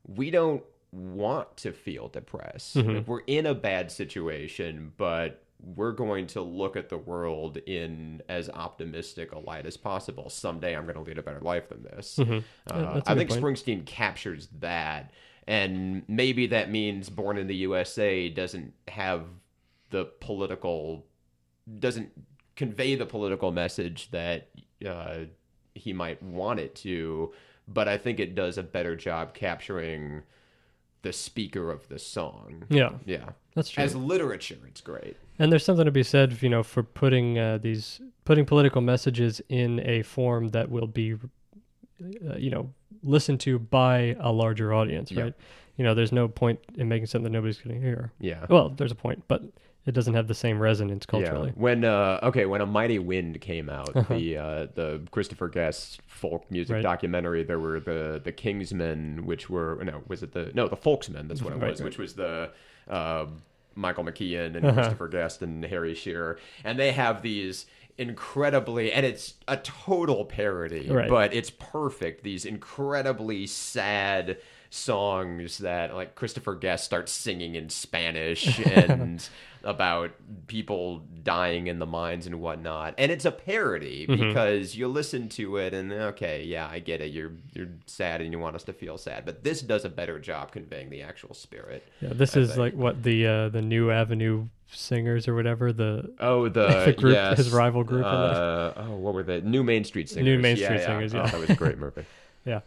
[0.07, 2.77] we don't want to feel depressed.
[2.77, 2.97] Mm-hmm.
[2.97, 8.23] Like, we're in a bad situation, but we're going to look at the world in
[8.29, 10.29] as optimistic a light as possible.
[10.29, 12.19] Someday I'm going to lead a better life than this.
[12.19, 12.41] Yeah,
[12.71, 13.43] Uh, a I think point.
[13.43, 15.11] Springsteen captures that.
[15.47, 19.25] And maybe that means Born in the USA doesn't have
[19.91, 21.07] the political,
[21.79, 22.11] doesn't
[22.57, 24.49] convey the political message that
[24.87, 25.21] uh,
[25.75, 27.33] he might want it to.
[27.69, 30.23] But I think it does a better job capturing
[31.03, 32.65] the speaker of the song.
[32.69, 33.31] Yeah, Yeah.
[33.55, 33.85] that's true.
[33.85, 35.17] As literature, it's great.
[35.39, 39.41] And there's something to be said, you know, for putting uh, these putting political messages
[39.49, 45.13] in a form that will be, uh, you know, listened to by a larger audience,
[45.13, 45.35] right?
[45.77, 48.13] You know, there's no point in making something that nobody's going to hear.
[48.21, 48.47] Yeah.
[48.49, 49.43] Well, there's a point, but
[49.87, 51.49] it doesn't have the same resonance culturally.
[51.49, 51.63] Yeah.
[51.63, 54.15] When uh okay, when A Mighty Wind came out, Uh-huh.
[54.15, 56.83] the uh the Christopher Guest folk music Right.
[56.83, 61.27] documentary, there were the the Kingsmen, which were no, was it the no, the Folksmen,
[61.29, 61.85] that's what it Right, was, right.
[61.87, 62.53] which was the
[62.89, 63.27] uh
[63.75, 64.75] Michael McKean and Uh-huh.
[64.75, 66.39] Christopher Guest and Harry Shearer.
[66.65, 71.09] And they have these incredibly and it's a total parody, Right.
[71.09, 72.25] but it's perfect.
[72.25, 74.39] These incredibly sad
[74.71, 79.29] songs that like Christopher Guest starts singing in Spanish and
[79.65, 80.13] about
[80.47, 82.95] people dying in the mines and whatnot.
[82.99, 84.29] And it's a parody Mm-hmm.
[84.29, 87.13] because you listen to it and okay, yeah, I get it.
[87.13, 89.25] You're you're sad and you want us to feel sad.
[89.25, 91.87] But this does a better job conveying the actual spirit.
[92.01, 92.59] Yeah, this I is think.
[92.59, 95.73] like what the uh, the New Avenue singers or whatever.
[95.73, 97.39] The Oh, the, The group- yes.
[97.39, 98.05] his rival group.
[98.05, 100.25] Uh, oh, what were the New Main Street Singers?
[100.25, 100.87] New Main Street yeah.
[100.87, 101.27] Singers, Oh, yeah.
[101.31, 102.05] that was a great movie.
[102.45, 102.61] yeah,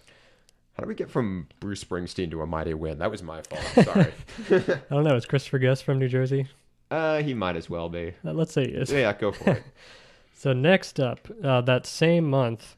[0.73, 3.01] How do we get from Bruce Springsteen to a Mighty Wind?
[3.01, 3.63] That was my fault.
[3.77, 4.13] I'm sorry.
[4.49, 5.15] I don't know.
[5.15, 6.47] It's Christopher Guest from New Jersey.
[6.91, 8.13] Uh, he might as well be.
[8.25, 8.91] Uh, let's say he is.
[8.91, 9.63] Yeah, go for it.
[10.33, 12.75] So next up, uh, that same month,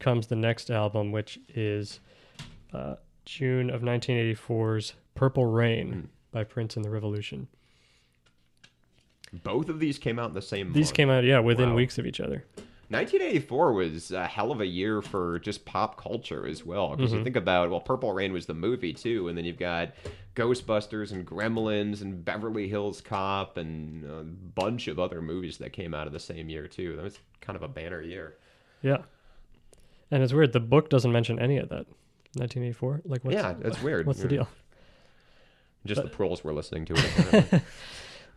[0.00, 2.00] comes the next album, which is
[2.74, 6.00] uh, June of 1984's "Purple Rain" Hmm.
[6.32, 7.46] by Prince and the Revolution.
[9.44, 10.94] Both of these came out in the same These month.
[10.96, 11.76] came out, yeah, within Wow.
[11.76, 12.44] weeks of each other.
[12.88, 16.90] 1984 was a hell of a year for just pop culture as well.
[16.94, 17.18] Because Mm-hmm.
[17.18, 19.92] you think about, well, Purple Rain was the movie too, and then you've got
[20.36, 25.94] Ghostbusters and Gremlins and Beverly Hills Cop and a bunch of other movies that came
[25.94, 26.94] out of the same year too.
[26.96, 28.36] That was kind of a banner year.
[28.82, 28.98] Yeah,
[30.10, 30.52] and it's weird.
[30.52, 31.86] The book doesn't mention any of that.
[32.34, 33.02] 1984.
[33.06, 34.06] Like, what's, yeah, that's weird.
[34.06, 34.48] What's the deal?
[35.86, 37.62] Just the proles were listening to it.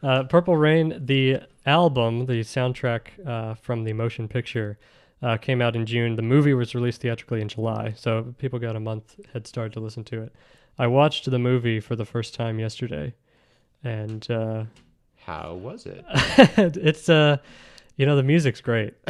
[0.01, 4.77] Uh, Purple Rain, the album, the soundtrack uh, from the motion picture,
[5.21, 6.15] uh, came out in June.
[6.15, 9.79] The movie was released theatrically in July, so people got a month head start to
[9.81, 10.33] listen to it.
[10.77, 13.13] I watched the movie for the first time yesterday,
[13.83, 14.63] and uh,
[15.25, 16.05] How was it?
[16.77, 17.37] it's uh,
[17.97, 18.93] you know, the music's great.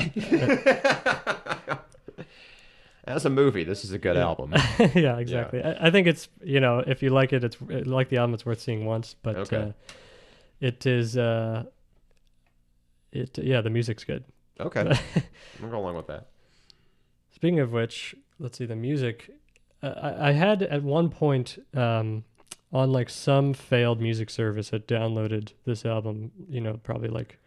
[3.06, 4.54] As a movie, this is a good album.
[4.94, 5.64] yeah, exactly.
[5.64, 8.34] I, I think it's you know, if you like it, it's like the album.
[8.36, 9.58] It's worth seeing once, but Okay.
[9.58, 9.72] uh,
[10.60, 11.18] it is.
[11.18, 11.64] Uh,
[13.12, 14.24] it yeah, the music's good.
[14.60, 14.82] Okay,
[15.62, 16.28] I'm going along with that.
[17.32, 19.32] Speaking of which, let's see the music.
[19.82, 22.26] Uh, I, I had at one point um,
[22.74, 26.32] on like some failed music service had downloaded this album.
[26.50, 27.40] You know, probably like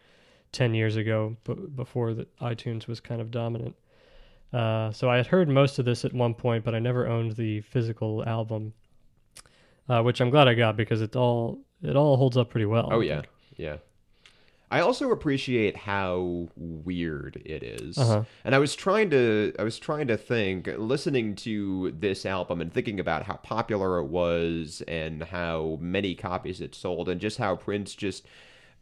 [0.53, 3.77] ten years ago, but before that iTunes was kind of dominant.
[4.53, 7.37] Uh, so I had heard most of this at one point, but I never owned
[7.37, 8.75] the physical album,
[9.89, 12.89] uh, which I'm glad I got because it all it all holds up pretty well.
[12.91, 13.29] Oh I yeah, think.
[13.57, 13.77] yeah.
[14.73, 17.99] I also appreciate how weird it is.
[17.99, 18.25] Uh-huh.
[18.43, 22.73] And I was trying to I was trying to think listening to this album and
[22.73, 27.55] thinking about how popular it was and how many copies it sold and just how
[27.55, 28.25] Prince just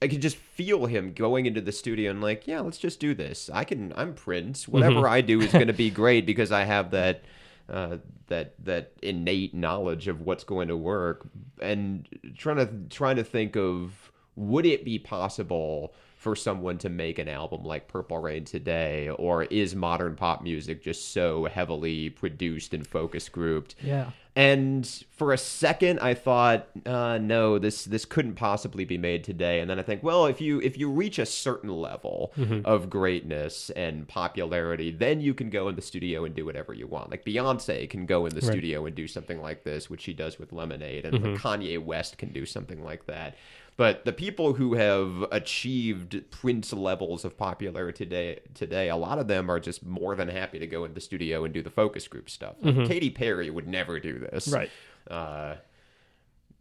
[0.01, 3.13] I could just feel him going into the studio and like, yeah, let's just do
[3.13, 3.51] this.
[3.53, 4.69] I can I'm Prince.
[4.69, 7.25] Whatever I do is going to be great because I have that
[7.71, 11.27] uh, that that innate knowledge of what's going to work
[11.61, 17.19] and trying to trying to think of would it be possible for someone to make
[17.19, 22.75] an album like Purple Rain today or is modern pop music just so heavily produced
[22.75, 24.11] and focus grouped Yeah.
[24.37, 29.59] And for a second, I thought, uh, no, this this couldn't possibly be made today.
[29.59, 32.33] And then I think, well, if you if you reach a certain level
[32.65, 36.87] of greatness and popularity, then you can go in the studio and do whatever you
[36.87, 37.11] want.
[37.11, 40.39] Like Beyonce can go in the studio and do something like this, which she does
[40.39, 43.37] with Lemonade, and like Kanye West can do something like that.
[43.77, 49.27] But the people who have achieved Prince levels of popularity today, today, a lot of
[49.27, 52.07] them are just more than happy to go in the studio and do the focus
[52.07, 52.57] group stuff.
[52.61, 54.71] Like, Katy Perry would never do this, Right.
[55.11, 55.57] Uh,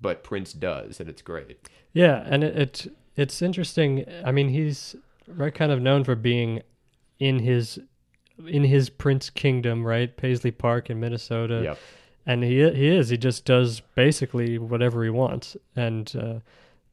[0.02, 1.70] but Prince does, and it's great.
[1.94, 4.06] Yeah, and it, it it's interesting.
[4.24, 4.96] I mean, he's
[5.28, 6.62] right kind of known for being
[7.20, 7.80] in his
[8.48, 10.16] in his Prince kingdom, right?
[10.16, 11.62] Paisley Park in Minnesota.
[11.64, 11.80] Yep.
[12.26, 13.10] And he he is.
[13.10, 16.40] He just does basically whatever he wants, and uh,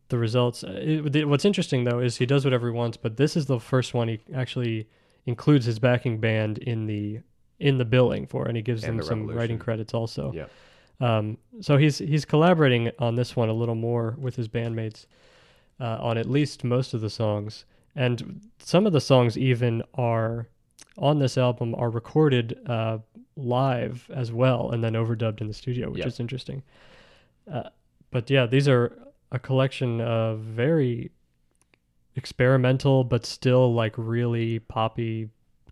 [0.08, 0.62] the results.
[0.64, 3.46] uh, It, the- what's interesting though is he does whatever he wants, but this is
[3.46, 4.88] the first one he actually
[5.26, 7.20] includes his backing band in the
[7.58, 9.38] in the billing for, and he gives And them the some Revolution.
[9.38, 10.32] writing credits also.
[10.34, 10.46] Yeah.
[11.00, 15.06] Um, so he's he's collaborating on this one a little more with his bandmates
[15.80, 17.64] uh, on at least most of the songs,
[17.94, 20.48] and some of the songs even are
[20.98, 22.98] on this album are recorded uh,
[23.36, 26.06] live as well, and then overdubbed in the studio, which Yeah.
[26.06, 26.62] is interesting.
[27.50, 27.68] Uh,
[28.10, 28.96] but yeah, these are
[29.36, 31.12] a collection of very
[32.16, 35.28] experimental, but still like really poppy,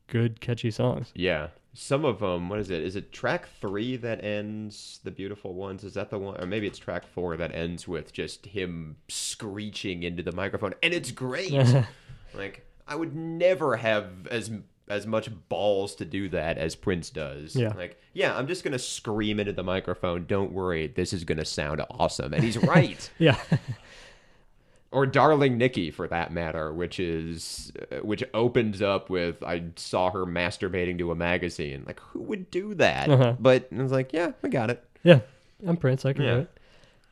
[0.07, 1.11] good, catchy songs.
[1.14, 1.48] Yeah.
[1.72, 2.83] Some of them, what is it?
[2.83, 5.83] Is it track three that ends the beautiful ones?
[5.83, 6.40] Is that the one?
[6.40, 10.74] Or maybe it's track four that ends with just him screeching into the microphone.
[10.85, 11.53] And it's great.
[12.35, 14.53] like, I would never have as
[14.88, 17.56] as much balls to do that as Prince does.
[17.56, 17.72] Yeah.
[17.74, 20.26] Like, yeah, I'm just going to scream into the microphone.
[20.26, 20.86] Don't worry.
[20.88, 22.34] This is going to sound awesome.
[22.34, 23.10] And he's right.
[23.18, 23.38] Yeah.
[24.90, 30.10] or Darling Nikki for that matter, which is uh, which opens up with I saw
[30.10, 31.84] her masturbating to a magazine.
[31.86, 33.08] Like who would do that?
[33.08, 33.34] Uh-huh.
[33.40, 34.84] But I was like, yeah, I got it.
[35.02, 35.20] Yeah,
[35.66, 36.04] I'm Prince.
[36.04, 36.34] I can Yeah.
[36.34, 36.50] do it.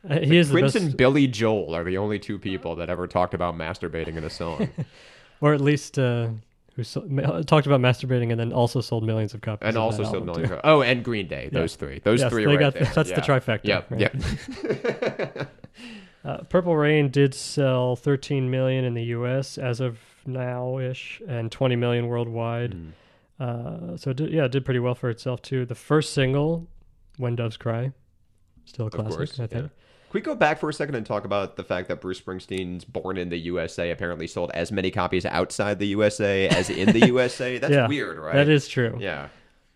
[0.09, 3.07] Uh, he is the Prince and Billy Joel are the only two people that ever
[3.07, 4.69] talked about masturbating in a song,
[5.41, 6.27] or at least uh,
[6.75, 9.67] who ma- talked about masturbating and then also sold millions of copies.
[9.67, 10.51] and of also sold millions.
[10.51, 11.49] Of, oh, and Green Day.
[11.51, 11.99] Those three.
[12.03, 12.45] Those Yes, three.
[12.45, 12.83] they Right got there.
[12.85, 13.91] the- that's the trifecta, Yep.
[13.91, 13.99] right?
[14.01, 15.49] Yep.
[16.25, 19.57] Uh, Purple Rain did sell 13 million in the U.S.
[19.57, 22.73] as of now ish, and 20 million worldwide.
[22.73, 22.89] Hmm.
[23.43, 25.65] Uh, so it did, yeah, it did pretty well for itself too.
[25.65, 26.65] The first single,
[27.17, 27.91] "When Doves Cry,"
[28.63, 29.37] still a classic, course.
[29.37, 29.67] I yeah.
[30.13, 32.85] Can we go back for a second and talk about the fact that Bruce Springsteen's
[32.85, 37.07] Born in the USA apparently sold as many copies outside the USA as in the
[37.07, 37.57] USA?
[37.57, 38.35] That's yeah, weird, right?
[38.35, 38.95] That is true.
[38.99, 39.29] Yeah.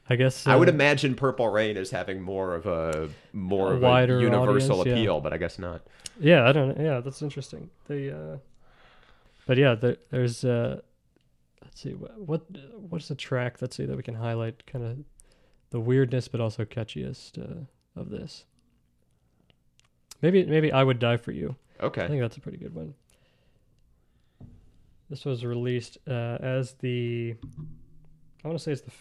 [0.07, 3.75] I guess I would uh, imagine Purple Rain is having more of a more A
[3.77, 5.01] of wider a universal audience, yeah.
[5.01, 5.81] appeal, but I guess not.
[6.19, 6.77] Yeah, I don't.
[6.77, 6.85] Know.
[6.85, 7.71] Yeah, that's interesting.
[7.87, 8.37] The, uh,
[9.47, 10.45] but yeah, there, there's.
[10.45, 10.81] Uh,
[11.63, 12.41] let's see what what
[12.75, 13.57] what's the track.
[13.59, 14.97] Let's see that we can highlight kind of
[15.71, 17.65] the weirdness, but also catchiest uh,
[17.99, 18.45] of this.
[20.21, 21.55] Maybe maybe I would die for you.
[21.81, 22.03] Okay.
[22.03, 22.93] I think that's a pretty good one.
[25.09, 27.35] This was released uh, as the.
[28.43, 28.91] I want to say it's the.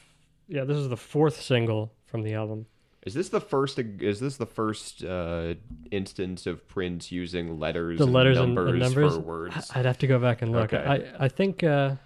[0.48, 2.66] Yeah, this is the fourth single from the album.
[3.02, 3.78] Is this the first?
[3.78, 5.54] Is this the first uh,
[5.90, 9.14] instance of Prince using letters, the and letters and, numbers, and numbers.
[9.14, 9.70] for words?
[9.74, 10.72] I'd have to go back and look.
[10.72, 11.12] Okay.
[11.18, 11.96] I I think uh,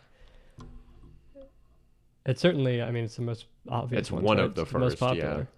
[2.26, 2.82] it's certainly.
[2.82, 4.00] I mean, it's the most obvious.
[4.00, 4.44] It's one right?
[4.44, 5.08] of the It's most first, yeah.
[5.08, 5.40] popular.
[5.40, 5.48] I'm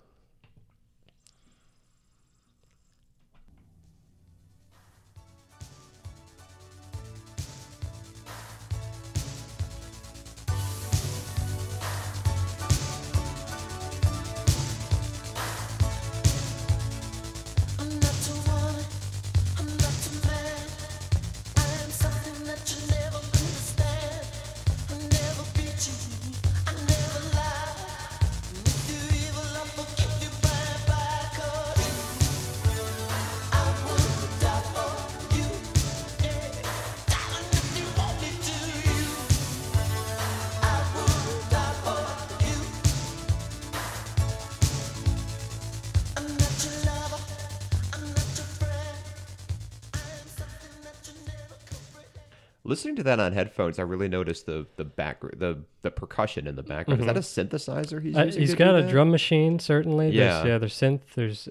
[52.73, 56.57] Listening to that on headphones, I really noticed the the back the the percussion in
[56.57, 57.01] the background.
[57.01, 58.41] Is that a synthesizer he's Uh, using?
[58.41, 58.91] he's got a that?
[58.91, 60.09] drum machine, certainly.
[60.09, 60.43] Yeah.
[60.43, 60.59] There's, yeah.
[60.59, 61.01] There's synth.
[61.15, 61.49] There's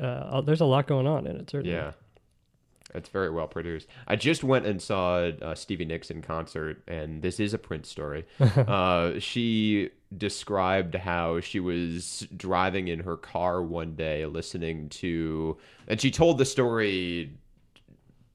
[0.00, 1.48] uh, there's a lot going on in it.
[1.48, 1.76] Certainly.
[1.76, 1.92] Yeah.
[2.92, 3.86] It's very well produced.
[4.08, 7.88] I just went and saw uh, Stevie Nicks in concert, and this is a Prince
[7.88, 8.24] story.
[8.40, 15.56] uh, she described how she was driving in her car one day listening to,
[15.88, 17.32] and she told the story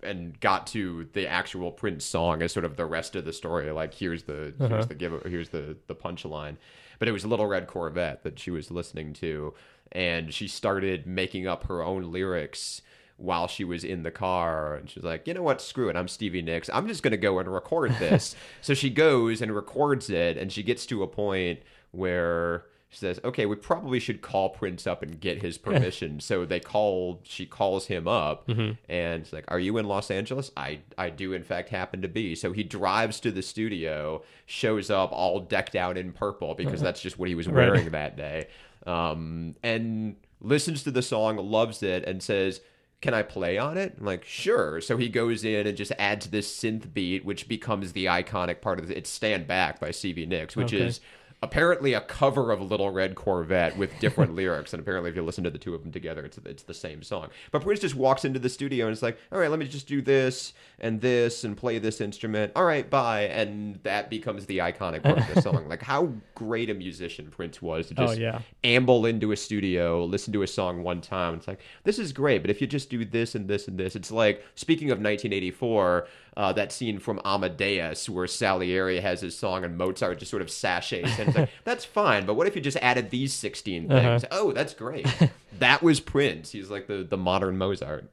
[0.04, 3.72] and got to the actual Prince song as sort of the rest of the story.
[3.72, 4.68] Like here's the Uh-huh.
[4.70, 6.56] here's the give here's the the punchline.
[7.00, 9.54] But it was Little Red Corvette that she was listening to,
[9.91, 12.82] and she started making up her own lyrics
[13.16, 15.97] while she was in the car and she was like you know what screw it
[15.97, 19.54] i'm stevie nicks i'm just going to go and record this so she goes and
[19.54, 21.60] records it and she gets to a point
[21.91, 26.60] where says okay we probably should call prince up and get his permission so they
[26.60, 31.08] call she calls him up and it's like are you in los angeles i i
[31.10, 35.40] do in fact happen to be so he drives to the studio shows up all
[35.40, 37.68] decked out in purple because that's just what he was Right.
[37.68, 38.48] wearing that day
[38.88, 42.62] um, and listens to the song, loves it, and says,
[43.02, 43.96] Can I play on it?
[44.00, 44.80] I'm like, sure.
[44.80, 48.80] So he goes in and just adds this synth beat, which becomes the iconic part
[48.80, 50.86] of the, it's Stand Back by Stevie Nicks, which Okay.
[50.86, 51.02] is
[51.42, 54.74] apparently a cover of Little Red Corvette with different lyrics.
[54.74, 57.02] And apparently, if you listen to the two of them together, it's, it's the same
[57.02, 57.30] song.
[57.52, 59.88] But Prince just walks into the studio and it's like, All right, let me just
[59.88, 62.52] do this and this and play this instrument.
[62.56, 63.24] All right, bye.
[63.24, 65.58] And that becomes the iconic part of the song.
[65.70, 68.40] Like, how great a musician Prince was to Oh, just yeah.
[68.64, 71.36] amble into a studio, listen to a song one time.
[71.36, 73.96] It's like, this is great, but if you just do this and this and this,
[73.96, 76.08] it's like, speaking of 1984,
[76.38, 80.50] uh, that scene from Amadeus where Salieri has his song and Mozart just sort of
[80.50, 81.18] sachets.
[81.20, 84.26] And like, that's fine, but what if you just added these 16 things?
[84.32, 85.08] Oh, that's great.
[85.60, 86.52] that was Prince.
[86.52, 88.06] He's like the, the modern Mozart.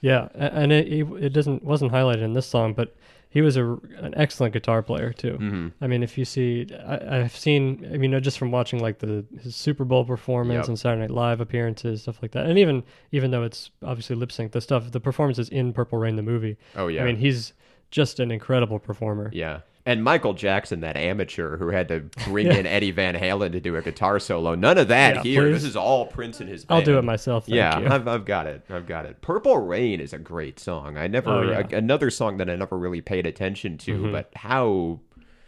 [0.00, 2.94] Yeah, and it it it doesn't wasn't highlighted in this song, but
[3.36, 5.32] he was a an excellent guitar player too.
[5.34, 5.68] Mm-hmm.
[5.82, 9.26] I mean, if you see, I, I've seen, I mean, just from watching like the
[9.42, 10.68] his Super Bowl performance Yep.
[10.68, 12.82] and Saturday Night Live appearances, stuff like that, and even
[13.12, 16.56] even though it's obviously lip sync, the stuff, the performances in Purple Rain, the movie.
[16.76, 17.02] Oh, yeah.
[17.02, 17.52] I mean, he's
[17.90, 19.28] just an incredible performer.
[19.34, 19.60] Yeah.
[19.86, 23.76] And Michael Jackson, that amateur who had to bring in Eddie Van Halen to do
[23.76, 24.56] a guitar solo.
[24.56, 25.42] None of that Yeah, here.
[25.42, 25.52] please.
[25.52, 26.80] This is all Prince and his band.
[26.80, 27.46] I'll do it myself.
[27.46, 27.76] Thank yeah.
[27.94, 28.64] I've, I've got it.
[28.68, 29.20] I've got it.
[29.22, 30.98] Purple Rain is a great song.
[30.98, 31.62] I never Oh, yeah.
[31.62, 31.74] Mm-hmm.
[31.74, 34.98] a- another song that I never really paid attention to, but how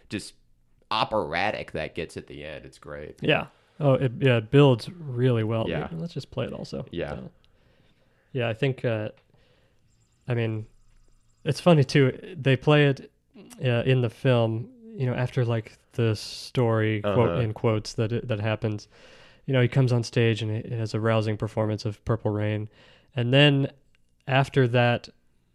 [0.09, 0.35] just
[0.93, 2.65] operatic that gets at the end.
[2.65, 3.17] It's great.
[3.21, 3.47] Yeah.
[3.81, 5.69] Oh, it, yeah, it builds really well.
[5.69, 5.89] Yeah.
[5.93, 6.87] Let's just play it also.
[6.93, 7.17] Yeah.
[7.17, 7.31] So,
[8.33, 9.09] yeah, I think, uh,
[10.29, 10.67] I mean,
[11.45, 12.37] it's funny too.
[12.39, 13.11] They play it
[13.65, 17.41] uh, in the film, you know, after like the story, quote, Uh-huh.
[17.41, 18.89] in quotes, that it, that happens.
[19.47, 22.69] You know, he comes on stage and it has a rousing performance of Purple Rain.
[23.17, 23.71] And then
[24.27, 25.09] after that,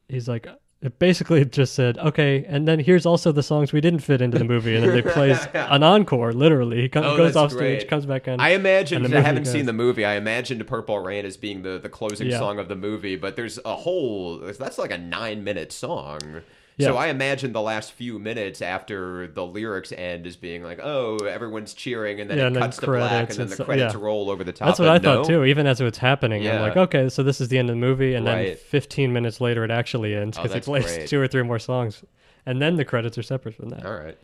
[0.09, 0.47] he's like,
[0.81, 4.37] it basically just said, okay, and then here's also the songs we didn't fit into
[4.37, 4.75] the movie.
[4.75, 6.81] And then they plays an encore, literally.
[6.81, 7.87] He Oh, goes off stage, great.
[7.89, 8.39] comes back on.
[8.39, 10.03] I imagine, I haven't seen the movie.
[10.03, 12.39] I imagined Purple Rain as being the, the closing Yeah.
[12.39, 16.41] song of the movie, but there's a whole, that's like a nine minute song.
[16.77, 16.87] Yeah.
[16.87, 21.17] So I imagine the last few minutes after the lyrics end as being like, oh,
[21.17, 23.93] everyone's cheering, and then Yeah, it and then cuts to black, and then the credits
[23.93, 23.99] yeah.
[23.99, 24.69] roll over the top.
[24.69, 25.43] That's what I thought too.
[25.43, 27.79] Even as it was happening, I'm like, okay, so this is the end of the
[27.79, 31.07] movie, and then 15 minutes later, it actually ends Oh, because he that's plays great.
[31.09, 32.03] two or three more songs,
[32.45, 33.85] and then the credits are separate from that.
[33.85, 34.17] All right.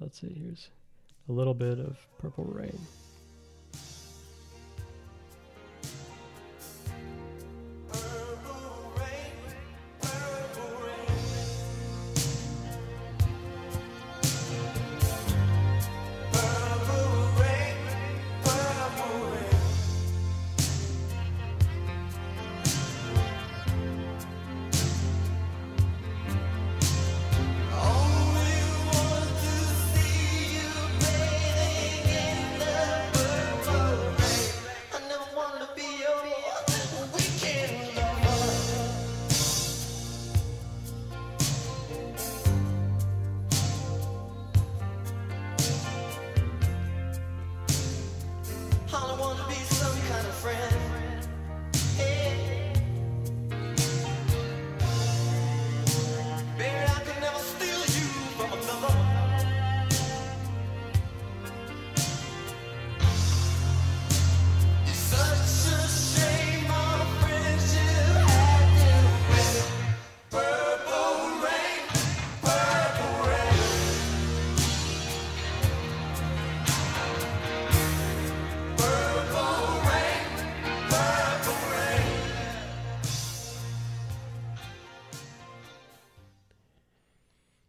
[0.00, 0.32] Let's see.
[0.42, 0.68] Here's
[1.28, 2.78] a little bit of Purple Rain.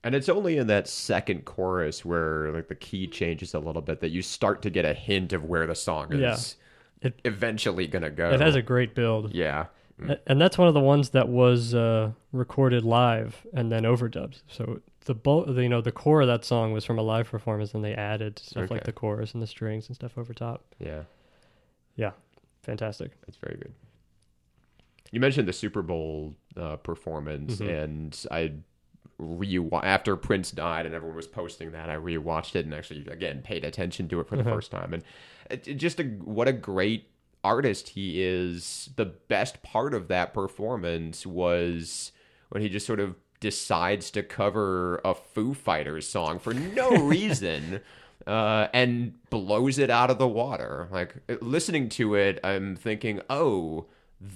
[0.03, 3.99] And it's only in that second chorus where like the key changes a little bit
[4.01, 7.07] that you start to get a hint of where the song is Yeah.
[7.09, 8.31] It- eventually gonna go.
[8.31, 9.67] It has a great build, yeah.
[10.07, 14.41] A- and that's one of the ones that was uh, recorded live and then overdubbed.
[14.47, 17.27] So the bulk, the, you know, the core of that song was from a live
[17.29, 20.63] performance, and they added stuff like the chorus and the strings and stuff over top.
[20.79, 21.03] Yeah.
[21.95, 22.11] Yeah,
[22.63, 23.11] fantastic.
[23.27, 23.73] It's very good.
[25.11, 27.69] you mentioned the Super Bowl uh, performance, Mm-hmm.
[27.69, 28.53] and I
[29.21, 31.89] re after Prince died and everyone was posting that.
[31.89, 34.55] I rewatched it and actually again paid attention to it for the Uh-huh.
[34.55, 35.03] first time, and
[35.49, 37.09] it, it just a, what a great
[37.43, 38.89] artist he is.
[38.95, 42.11] The best part of that performance was
[42.49, 47.81] when he just sort of decides to cover a Foo Fighters song for no reason.
[48.27, 50.87] Uh, and blows it out of the water.
[50.91, 53.87] Like listening to it, I'm thinking, oh,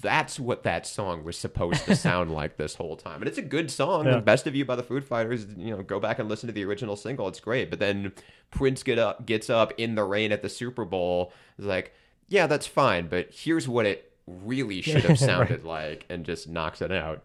[0.02, 3.22] that's what that song was supposed to sound like this whole time.
[3.22, 4.06] And it's a good song.
[4.06, 4.16] Yeah.
[4.16, 5.46] The Best of You by the Foo Fighters.
[5.58, 7.28] You know, go back and listen to the original single.
[7.28, 7.70] It's great.
[7.70, 8.14] But then
[8.50, 11.32] Prince get up, gets up in the rain at the Super Bowl.
[11.60, 11.94] Is like,
[12.28, 13.08] yeah, that's fine.
[13.08, 17.24] But here's what it really should have sounded like, and just knocks it out.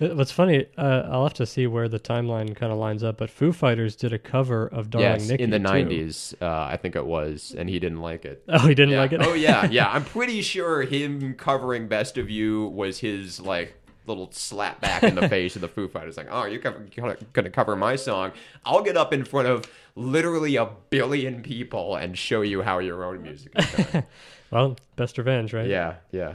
[0.00, 3.18] Uh, What's funny, uh, I'll have to see where the timeline kind of lines up,
[3.18, 5.64] but Foo Fighters did a cover of Darling yes, Nikki in the too.
[5.64, 8.42] '90s, uh, I think it was, and he didn't like it.
[8.48, 9.00] Oh, he didn't Yeah.
[9.00, 9.20] like it.
[9.22, 9.90] oh yeah, yeah.
[9.90, 13.74] I'm pretty sure him covering "Best of You" was his like
[14.06, 16.16] little slap back in the face of the Foo Fighters.
[16.16, 16.90] Like, oh, you're going
[17.34, 18.32] to cover my song?
[18.64, 23.04] I'll get up in front of literally a billion people and show you how your
[23.04, 24.04] own music is done.
[24.50, 25.68] Well, best revenge, right?
[25.68, 26.34] yeah, yeah.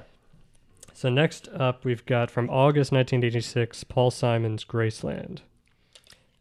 [0.95, 5.39] So next up, we've got from August 1986, Paul Simon's Graceland.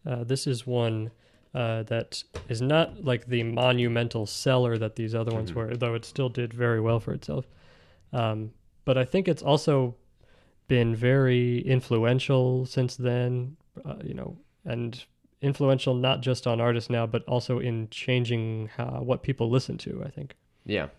[0.07, 1.11] Uh, this is one
[1.53, 6.05] uh, that is not like the monumental seller that these other ones were, though it
[6.05, 7.47] still did very well for itself.
[8.13, 8.53] Um,
[8.85, 9.97] but I think it's also
[10.69, 15.05] been very influential since then, uh, you know, and
[15.43, 20.05] influential not just on artists now, but also in changing how, what people listen to,
[20.07, 20.37] I think.
[20.65, 20.91] Yeah.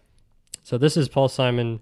[0.64, 1.80] So this is Paul Simon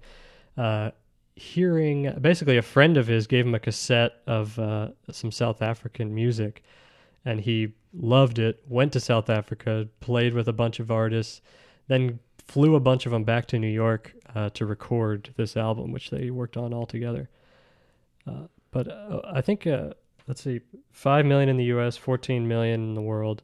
[0.56, 0.92] uh,
[1.36, 6.14] hearing basically a friend of his gave him a cassette of uh, some South African
[6.14, 6.62] music,
[7.24, 8.62] and he loved it.
[8.68, 11.40] Went to South Africa, played with a bunch of artists,
[11.88, 15.92] then flew a bunch of them back to New York uh, to record this album,
[15.92, 17.28] which they worked on all together.
[18.26, 19.90] Uh, but uh, I think uh,
[20.26, 20.60] let's see,
[20.90, 23.42] five million in the U.S., fourteen million in the world,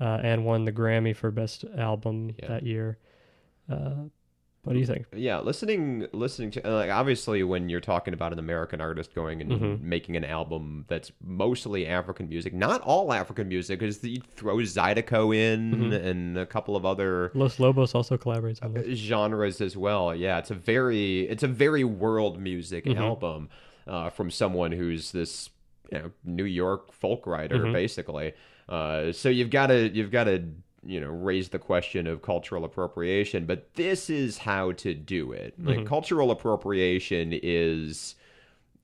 [0.00, 2.48] uh, and won the Grammy for best album Yeah.
[2.48, 2.98] that year.
[4.62, 5.06] Uh, what do you think?
[5.14, 9.50] Yeah, listening, listening to like obviously when you're talking about an American artist going and
[9.52, 9.80] Mhm.
[9.80, 15.34] making an album that's mostly African music, not all African music, because you throw Zydeco
[15.34, 16.04] in Mhm.
[16.04, 18.98] and a couple of other Los Lobos also collaborates on this.
[18.98, 20.14] genres as well.
[20.14, 22.96] Yeah, it's a very it's a very world music Mhm.
[22.96, 23.48] album
[23.86, 25.50] uh, from someone who's this
[25.90, 27.72] you know New York folk writer Mhm.
[27.72, 28.32] basically.
[28.68, 30.44] Uh, so you've got to you've got to
[30.84, 35.54] you know raise the question of cultural appropriation, but this is how to do it.
[35.62, 35.86] Like Mhm.
[35.86, 38.14] cultural appropriation is.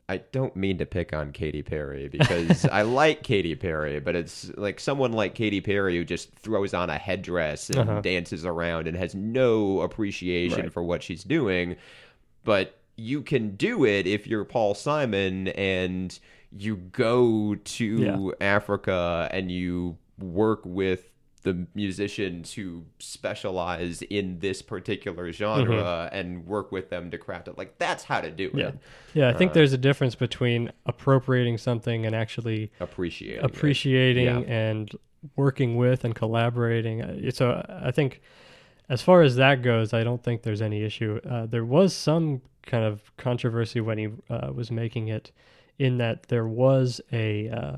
[0.08, 4.52] I don't mean to pick on Katy Perry because I like Katy Perry, but it's
[4.56, 8.00] like someone like Katy Perry who just throws on a headdress and Uh-huh.
[8.02, 10.72] dances around and has no appreciation Right.
[10.72, 11.74] for what she's doing.
[12.44, 16.16] But you can do it if you're Paul Simon and
[16.56, 18.30] you go to Yeah.
[18.40, 21.10] Africa and you work with
[21.46, 27.56] the musicians who specialize in this particular genre and work with them to craft it.
[27.56, 28.58] Like that's how to do Mm-hmm.
[28.58, 28.78] Yeah, it.
[29.14, 29.28] yeah.
[29.28, 34.38] I think Uh, there's a difference between appropriating something and actually appreciating, appreciating Yeah.
[34.40, 34.90] and
[35.36, 37.00] working with and collaborating.
[37.02, 38.20] Uh, So I think,
[38.88, 41.20] as far as that goes, I don't think there's any issue.
[41.28, 45.30] Uh, there was some kind of controversy when he uh, was making it,
[45.78, 47.76] in that there was a uh,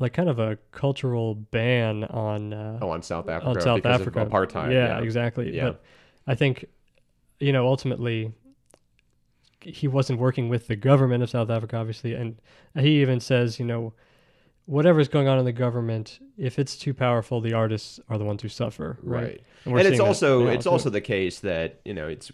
[0.00, 4.00] like kind of a cultural ban on uh, Oh, on South Africa on South because
[4.00, 4.72] Africa of apartheid.
[4.72, 5.54] Yeah, exactly.
[5.54, 5.64] Yeah.
[5.66, 5.82] But
[6.26, 6.64] I think,
[7.38, 8.32] you know, ultimately,
[9.60, 12.40] he wasn't working with the government of South Africa, obviously, and
[12.78, 13.92] he even says, you know,
[14.64, 18.40] whatever's going on in the government, if it's too powerful, the artists are the ones
[18.40, 19.22] who suffer, right?
[19.22, 19.40] right.
[19.66, 20.70] And, And it's also now, it's too.
[20.70, 22.32] also the case that you know it's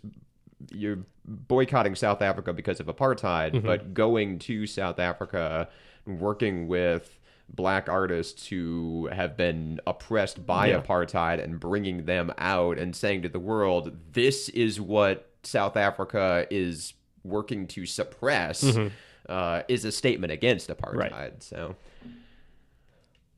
[0.71, 3.63] you're boycotting South Africa because of apartheid, Mhm.
[3.65, 5.69] but going to South Africa,
[6.07, 7.16] working with
[7.49, 10.81] black artists who have been oppressed by Yeah.
[10.81, 16.47] apartheid and bringing them out and saying to the world, this is what South Africa
[16.51, 16.95] is
[17.25, 18.63] working to suppress.
[18.65, 18.91] Mhm.
[19.29, 21.43] Uh, is a statement against apartheid.
[21.43, 21.75] So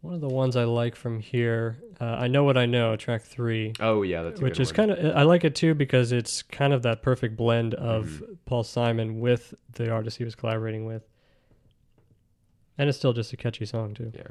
[0.02, 1.78] one of the ones I like from here.
[2.00, 3.72] Uh, I know what I know, track three.
[3.80, 4.74] oh yeah, that's which is one.
[4.76, 8.32] kind of I like it too because it's kind of that perfect blend of Mm-hmm.
[8.46, 11.02] Paul Simon with the artist he was collaborating with,
[12.79, 14.12] and it's still just a catchy song too.
[14.14, 14.29] yeah.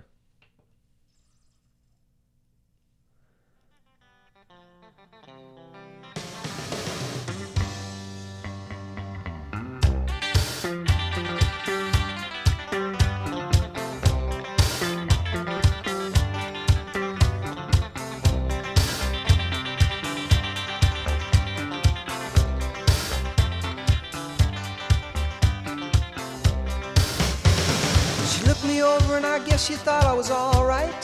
[29.38, 30.96] I guess you thought I was alright.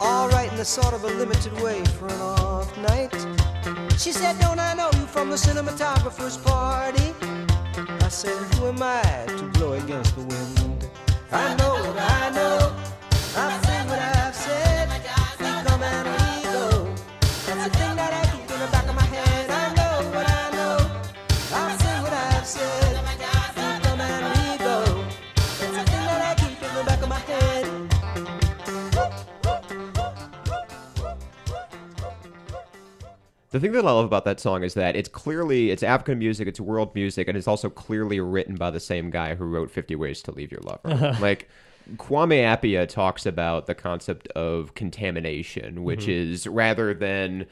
[0.00, 3.12] Alright in a sort of a limited way for an off night.
[3.98, 7.12] She said, Don't I know you from the cinematographer's party?
[8.04, 10.88] I said, Who am I to blow against the wind?
[11.32, 12.59] I know I know.
[33.50, 36.46] The thing that I love about that song is that it's clearly it's African music,
[36.46, 39.96] it's world music, and it's also clearly written by the same guy who wrote Fifty
[39.96, 41.16] Ways to Leave Your Lover.
[41.20, 41.48] like
[41.96, 46.32] Kwame Appiah talks about the concept of contamination, which mm-hmm.
[46.32, 47.46] is rather than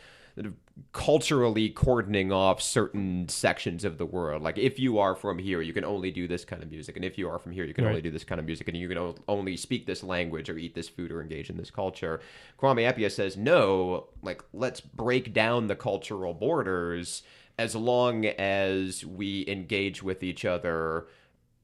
[0.93, 4.43] culturally cordoning off certain sections of the world.
[4.43, 7.05] Like if you are from here, you can only do this kind of music, and
[7.05, 8.89] if you are from here, you can only do this kind of music, and you
[8.89, 12.21] can only speak this language or eat this food or engage in this culture.
[12.61, 17.23] Kwame Appiah says, no, like let's break down the cultural borders
[17.59, 21.07] as long as we engage with each other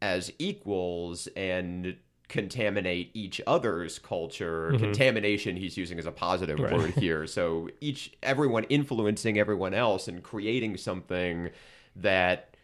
[0.03, 1.97] as equals and
[2.29, 4.83] contaminate each other's culture mm-hmm.
[4.83, 6.73] contamination he's using as a positive Right.
[6.73, 11.51] word here so each everyone influencing everyone else and creating something
[11.95, 12.55] that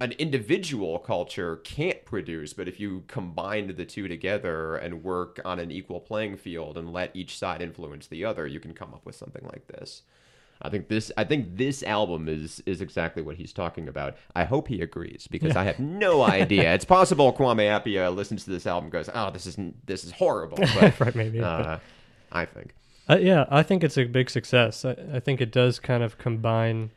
[0.00, 5.58] an individual culture can't produce, but if you combine the two together and work on
[5.58, 9.04] an equal playing field and let each side influence the other, you can come up
[9.04, 10.02] with something like this.
[10.62, 14.16] I think this I think this album is is exactly what he's talking about.
[14.36, 16.74] I hope he agrees because I have no idea.
[16.74, 19.56] It's possible Kwame Appiah listens to this album and goes, "Oh, this is
[19.86, 21.78] this is horrible." But, Right, maybe, Uh,
[22.30, 22.74] I think.
[23.08, 24.84] Uh, yeah, I think it's a big success.
[24.84, 26.90] I, I think it does kind of combine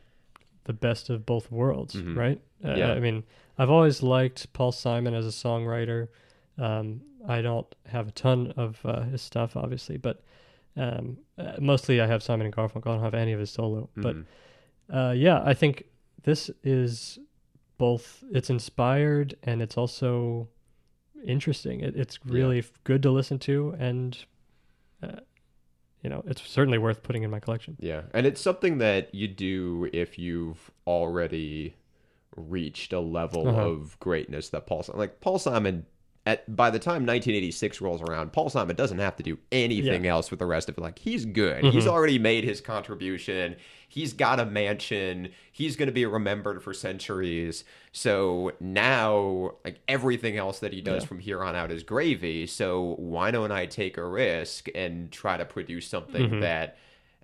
[0.64, 2.40] the best of both worlds, right?
[2.62, 2.78] Uh, Mm-hmm.
[2.78, 2.92] Yeah.
[2.92, 3.24] I mean,
[3.58, 6.08] I've always liked Paul Simon as a songwriter.
[6.56, 10.22] Um, I don't have a ton of uh, his stuff, obviously, but
[10.76, 12.86] um, uh, mostly I have Simon and Garfunkel.
[12.88, 13.88] I don't have any of his solo.
[13.96, 14.16] But
[14.92, 15.84] uh, yeah, I think
[16.22, 17.18] this is
[17.78, 18.22] both.
[18.32, 20.48] It's inspired and it's also
[21.26, 21.80] interesting.
[21.80, 24.18] It, it's really f good to listen to, and
[25.02, 25.20] uh,
[26.02, 27.76] you know, it's certainly worth putting in my collection.
[27.80, 31.76] Yeah, and it's something that you do if you've already
[32.36, 33.60] reached a level Uh-huh.
[33.68, 35.86] of greatness that Paul like Paul Simon
[36.26, 40.30] at by the time 1986 rolls around, Paul Simon doesn't have to do anything else
[40.30, 40.80] with the rest of it.
[40.80, 41.62] Like he's good.
[41.64, 41.70] Mm-hmm.
[41.76, 43.56] He's already made his contribution.
[43.88, 45.28] He's got a mansion.
[45.52, 47.64] He's going to be remembered for centuries.
[47.92, 51.08] So now, like everything else that he does Yeah.
[51.08, 52.46] from here on out is gravy.
[52.46, 56.40] So why don't I take a risk and try to produce something Mm-hmm.
[56.40, 56.76] that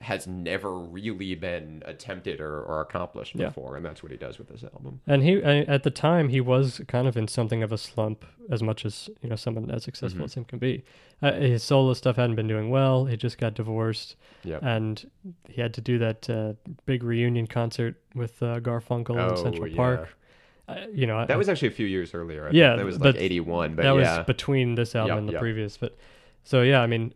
[0.03, 3.49] has never really been attempted or, or accomplished Yeah.
[3.49, 3.77] before?
[3.77, 5.01] And that's what he does with this album.
[5.07, 8.25] And he, I, at the time, he was kind of in something of a slump,
[8.51, 10.85] as much as you know someone as successful as him can be.
[11.23, 13.05] Uh, his solo stuff hadn't been doing well.
[13.05, 14.63] He just got divorced, Yep.
[14.63, 15.11] and
[15.49, 16.55] he had to do that uh,
[16.87, 19.77] big reunion concert with uh, Garfunkel in Oh, Central yeah.
[19.77, 20.17] Park.
[20.67, 22.47] Uh, you know, I- That was actually a few years earlier.
[22.47, 22.79] I Yeah, think.
[22.79, 23.75] that was like 81.
[23.75, 25.41] But that yeah, was between this album Yep, and the yep.
[25.43, 25.77] previous.
[25.77, 25.99] But
[26.43, 27.13] so yeah, I mean,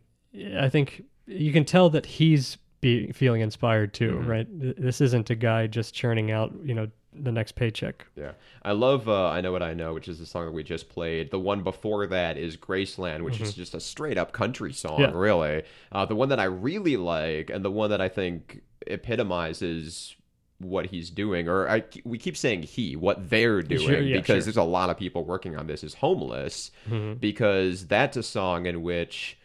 [0.59, 4.31] I think you can tell that he's be feeling inspired too, Mm-hmm.
[4.31, 4.47] right?
[4.81, 8.07] This isn't a guy just churning out, you know, the next paycheck.
[8.17, 8.33] Yeah,
[8.63, 10.89] I love uh, "I Know What I Know," which is the song that we just
[10.89, 11.31] played.
[11.31, 15.15] The one before that is "Graceland," which is just a straight up country song, Mm-hmm.
[15.15, 15.19] Yeah.
[15.21, 15.63] really.
[15.93, 20.17] Uh, the one that I really like, and the one that I think epitomizes
[20.59, 24.27] what he's doing, or I, we keep saying he, what they're doing, Sure, yeah, because
[24.39, 24.41] sure.
[24.45, 27.15] there's a lot of people working on this, is "Homeless," Mm-hmm.
[27.15, 29.39] because that's a song in which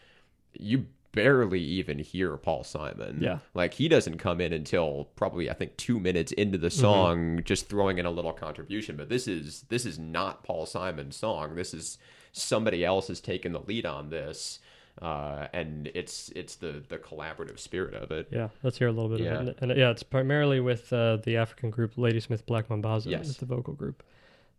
[0.53, 3.17] you barely even hear Paul Simon.
[3.21, 3.39] Yeah.
[3.53, 6.79] Like he doesn't come in until probably I think 2 minutes into the Mm-hmm.
[6.81, 11.15] song just throwing in a little contribution, but this is this is not Paul Simon's
[11.15, 11.55] song.
[11.55, 11.97] This is
[12.31, 14.59] somebody else has taken the lead on this.
[15.01, 18.27] Uh, and it's it's the the collaborative spirit of it.
[18.31, 19.39] Yeah, let's hear a little bit Yeah.
[19.39, 19.57] of it.
[19.61, 23.29] And, and, yeah, it's primarily with uh, the African group Ladysmith Black Mambazo Yes.
[23.29, 24.03] is the vocal group.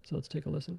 [0.05, 0.78] So let's take a listen.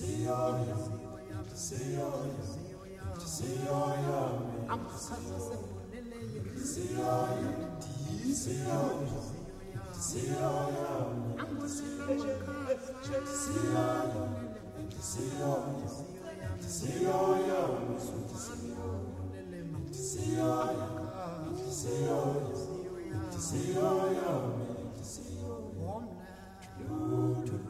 [0.00, 0.64] Warm
[27.46, 27.69] now.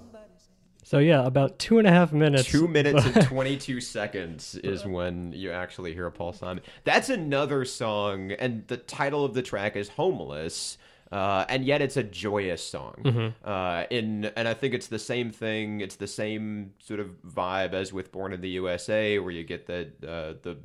[0.91, 2.49] So yeah, about two and a half minutes.
[2.49, 6.61] Two minutes and 22 seconds is when you actually hear a Paul Simon.
[6.83, 10.77] That's another song, and the title of the track is Homeless.
[11.11, 13.33] Uh, and yet it's a joyous song.
[13.43, 15.81] Uh, in and I think it's the same thing.
[15.81, 19.67] It's the same sort of vibe as with Born in the USA, where you get
[19.67, 20.57] the uh, the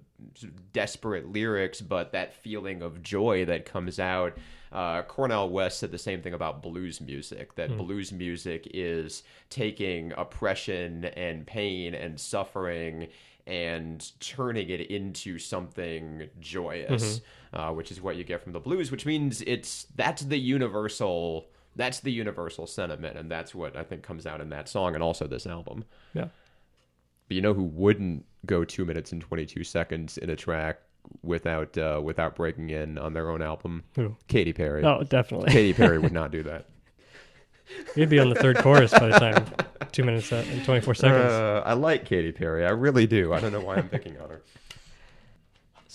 [0.73, 4.37] desperate lyrics, but that feeling of joy that comes out.
[4.73, 7.55] Uh, Cornel West said the same thing about blues music.
[7.57, 13.09] That blues music is taking oppression and pain and suffering
[13.47, 17.21] and turning it into something joyous,
[17.57, 18.91] uh, which is what you get from the blues.
[18.91, 24.03] Which means it's that's the universal that's the universal sentiment, and that's what I think
[24.03, 25.85] comes out in that song and also this album.
[26.15, 26.29] Yeah.
[27.29, 30.81] But you know who wouldn't go two minutes and twenty two seconds in a track
[31.23, 33.85] without uh, without breaking in on their own album?
[33.97, 34.15] Who?
[34.29, 34.85] Katy Perry.
[34.85, 35.51] Oh, definitely.
[35.51, 36.67] Katy Perry would not do that.
[37.97, 39.47] You'd be on the third chorus by the time
[39.93, 41.33] two minutes and twenty four seconds.
[41.33, 42.67] Uh, I like Katy Perry.
[42.67, 43.33] I really do.
[43.33, 44.43] I don't know why I'm picking on her.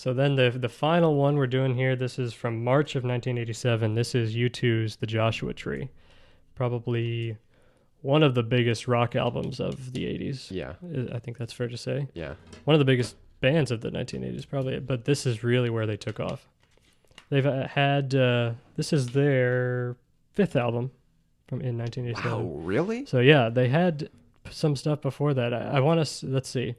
[0.02, 3.94] So then the the final one we're doing here, this is from March of 1987.
[3.94, 5.90] This is U2's The Joshua Tree.
[6.56, 7.38] Probably
[8.02, 10.50] one of the biggest rock albums of the 80s.
[10.50, 10.74] Yeah,
[11.14, 12.08] I think that's fair to say.
[12.16, 12.34] yeah.
[12.66, 15.98] One of the biggest bands of the 1980s probably, but this is really where they
[15.98, 16.48] took off.
[17.30, 19.98] They've uh, had uh, this is their
[20.34, 20.90] fifth album
[21.48, 22.32] from in 1987.
[22.32, 23.06] Wow, really?
[23.06, 24.10] So yeah, they had
[24.50, 25.54] some stuff before that.
[25.54, 26.74] I, I want to let's see.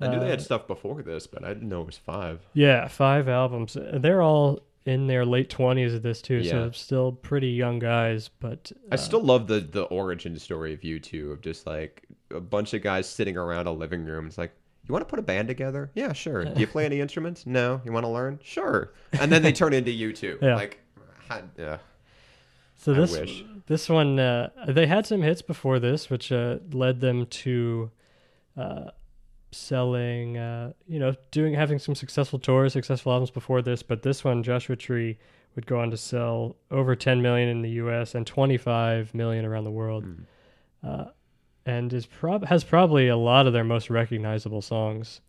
[0.00, 2.40] I knew they Uh, had stuff before this, but I didn't know it was five.
[2.54, 3.76] Yeah, five albums.
[3.76, 6.50] Uh, They're all in their late twenties of this too, Yeah.
[6.50, 8.28] so still pretty young guys.
[8.28, 12.40] But I uh, still love the the origin story of U2 of just like a
[12.40, 14.26] bunch of guys sitting around a living room.
[14.26, 14.52] It's like,
[14.86, 15.90] you want to put a band together?
[15.94, 16.44] Yeah, sure.
[16.44, 17.44] Do you play any instruments?
[17.46, 17.80] No.
[17.84, 18.38] You want to learn?
[18.42, 18.92] Sure.
[19.20, 20.38] And then they turn into U2.
[20.42, 20.54] Yeah.
[20.56, 20.78] Like,
[21.28, 21.78] ha- yeah.
[22.76, 23.44] so I this wish.
[23.66, 27.90] this one uh, they had some hits before this, which uh, led them to
[28.56, 28.90] uh,
[29.50, 33.82] selling, uh, you know, doing having some successful tours, successful albums before this.
[33.82, 35.18] But this one, Joshua Tree,
[35.54, 38.14] would go on to sell over 10 million in the U.S.
[38.14, 40.04] and 25 million around the world.
[40.86, 41.06] Uh,
[41.66, 45.20] and is prob has probably a lot of their most recognizable songs.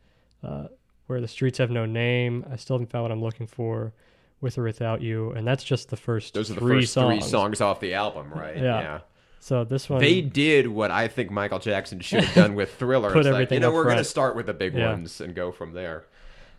[0.44, 0.68] Uh,
[1.08, 2.46] Where the streets have no name.
[2.52, 3.94] I still haven't found what I'm looking for.
[4.42, 7.24] With or without you, and that's just the first Those are the first songs.
[7.24, 8.56] three songs off the album, right?
[8.56, 9.00] Yeah.
[9.40, 13.12] So this one, They did what I think Michael Jackson should have done with Thriller.
[13.12, 14.90] Put It's like, everything you know, we're going to start with the big Yeah.
[14.92, 16.06] ones and go from there.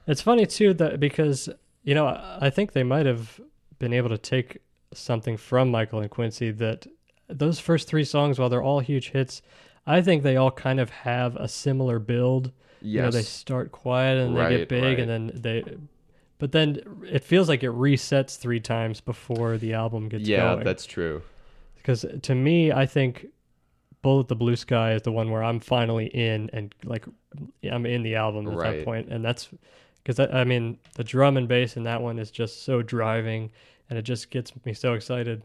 [0.06, 1.48] It's funny too that because
[1.84, 3.40] you know I think they might have
[3.78, 4.58] been able to take
[4.92, 6.86] something from Michael and Quincy that
[7.28, 9.40] those first three songs, while they're all huge hits,
[9.86, 12.50] I think they all kind of have a similar build.
[12.82, 14.98] You know, they start quiet and they get big, right.
[14.98, 15.64] and then they.
[16.38, 20.64] But then it feels like it resets three times before the album gets yeah, going.
[20.64, 21.22] that's true.
[21.82, 23.26] Because to me, I think
[24.02, 27.04] "Bullet the Blue Sky" is the one where I'm finally in and like
[27.70, 28.76] I'm in the album at Right.
[28.78, 29.48] that point, and that's
[30.02, 33.50] because I, I mean the drum and bass in that one is just so driving,
[33.88, 35.42] and it just gets me so excited.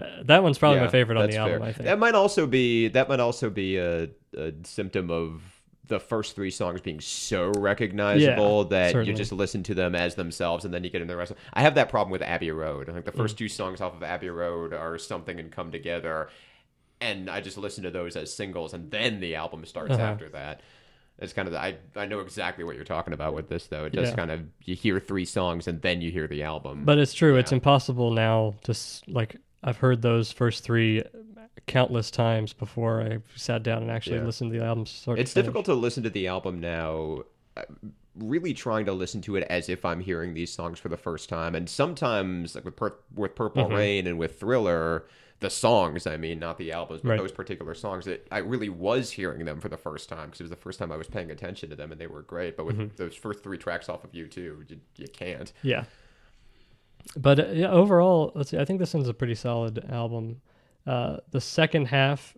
[0.00, 1.58] Uh, that one's probably my favorite on the album.
[1.60, 1.68] fair.
[1.68, 1.84] I think.
[1.86, 5.57] That might also be that might also be a, a symptom of
[5.88, 10.14] the first three songs being so recognizable Yeah, that you just listen to them as
[10.14, 11.32] themselves and then you get into the rest.
[11.32, 12.88] Of, I have that problem with Abbey Road.
[12.88, 13.38] I think the first Mm.
[13.38, 16.28] two songs off of Abbey Road are something and come together,
[17.00, 20.02] and I just listen to those as singles, and then the album starts Uh-huh.
[20.02, 20.60] after that.
[21.20, 23.86] It's kind of I I know exactly what you're talking about with this though.
[23.86, 24.16] It just Yeah.
[24.16, 26.84] kind of you hear three songs and then you hear the album.
[26.84, 27.36] But it's true.
[27.36, 28.74] It's impossible now to
[29.08, 29.36] like.
[29.64, 31.02] I've heard those first three
[31.66, 34.24] countless times before I sat down and actually Yeah.
[34.24, 34.84] listened to the album.
[34.84, 35.34] To it's finish.
[35.34, 37.24] difficult to listen to the album now.
[37.56, 37.62] uh,
[38.16, 41.28] Really trying to listen to it as if I'm hearing these songs for the first
[41.28, 43.74] time, and sometimes like with Pur- with Purple Mm-hmm.
[43.74, 45.06] Rain and with Thriller,
[45.38, 46.04] the songs.
[46.04, 47.18] I mean, not the albums, but Right.
[47.20, 50.44] those particular songs that I really was hearing them for the first time because it
[50.44, 52.56] was the first time I was paying attention to them, and they were great.
[52.56, 52.96] But with Mm-hmm.
[52.96, 54.36] those first three tracks off of U2,
[54.68, 55.52] you, you can't.
[55.62, 55.84] Yeah.
[57.16, 58.58] But uh, yeah, overall, let's see.
[58.58, 60.40] I think this one's a pretty solid album.
[60.88, 62.34] Uh, the second half,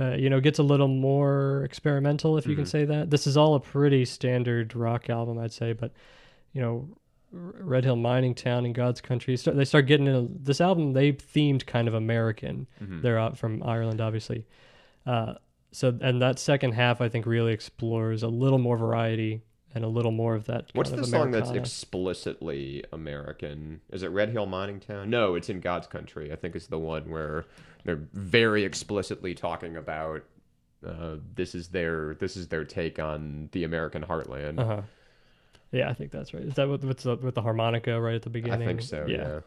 [0.00, 3.10] uh, you know, gets a little more experimental, if you can say that.
[3.10, 5.72] This is all a pretty standard rock album, I'd say.
[5.72, 5.92] But
[6.52, 6.88] you know,
[7.34, 10.92] R- Red Hill Mining Town and God's Country, start, they start getting into this album.
[10.92, 12.66] They themed kind of American.
[13.02, 14.46] They're out from Ireland, obviously.
[15.06, 15.34] Uh,
[15.72, 19.42] so, and that second half, I think, really explores a little more variety
[19.74, 20.70] and a little more of that.
[20.74, 21.50] What's the song that's
[22.02, 23.80] explicitly American?
[23.90, 25.10] Is it Red Hill Mining Town?
[25.10, 26.32] No, it's in God's Country.
[26.32, 27.44] I think it's the one where
[27.88, 30.22] they're very explicitly talking about
[30.86, 34.58] uh, this is their this is their take on the American heartland.
[34.60, 34.82] Uh huh.
[35.72, 36.42] Yeah, I think that's right.
[36.42, 38.62] Is that with with the, with the harmonica right at the beginning?
[38.62, 39.06] I think so.
[39.08, 39.40] Yeah.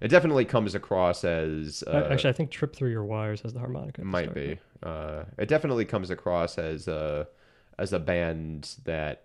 [0.00, 3.52] It definitely comes across as Uh, uh, Actually, I think "Trip Through Your Wires" has
[3.52, 4.02] the harmonica.
[4.02, 4.58] might be.
[4.82, 7.28] Uh, it definitely comes across as a
[7.78, 9.24] as a band that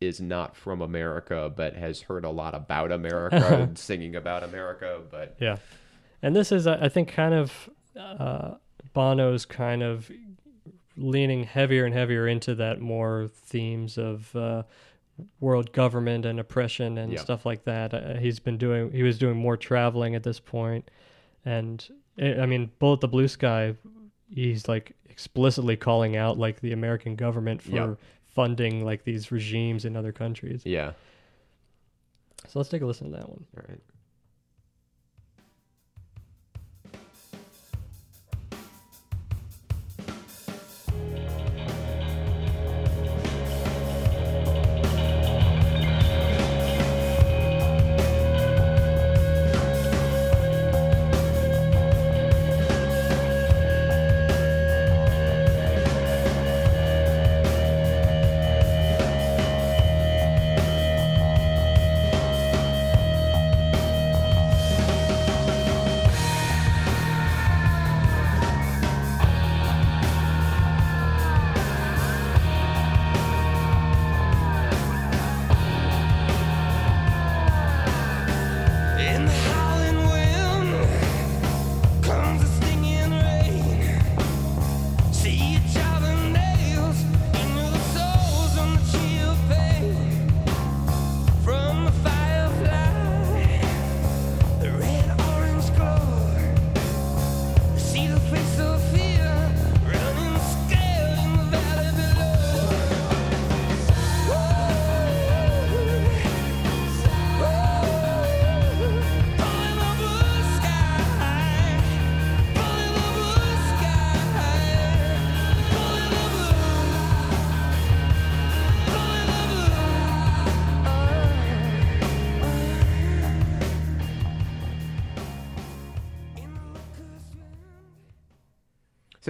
[0.00, 5.00] is not from America but has heard a lot about America and singing about America.
[5.08, 5.58] But Yeah,
[6.22, 8.56] and this is, I think, kind of uh,
[8.94, 10.10] Bono's kind of
[10.96, 14.62] leaning heavier and heavier into that more themes of uh,
[15.40, 17.20] world government and oppression and Yeah.
[17.20, 17.92] stuff like that.
[17.94, 20.86] Uh, he's been doing, he was doing more traveling at this point.
[20.86, 20.90] point,
[21.44, 21.88] and
[22.18, 23.74] eh, I mean, Bullet the Blue Sky,
[24.30, 27.94] he's like explicitly calling out like the American government for Yeah.
[28.26, 30.62] funding like these regimes in other countries.
[30.64, 30.92] yeah,
[32.48, 33.44] So let's take a listen to that one.
[33.56, 33.80] all right.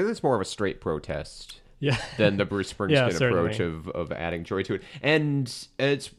[0.07, 1.97] So that's more of a straight protest Yeah.
[2.17, 2.91] than the Bruce Springsteen
[3.21, 4.83] Yeah, approach of, of adding joy to it.
[5.03, 6.11] And it's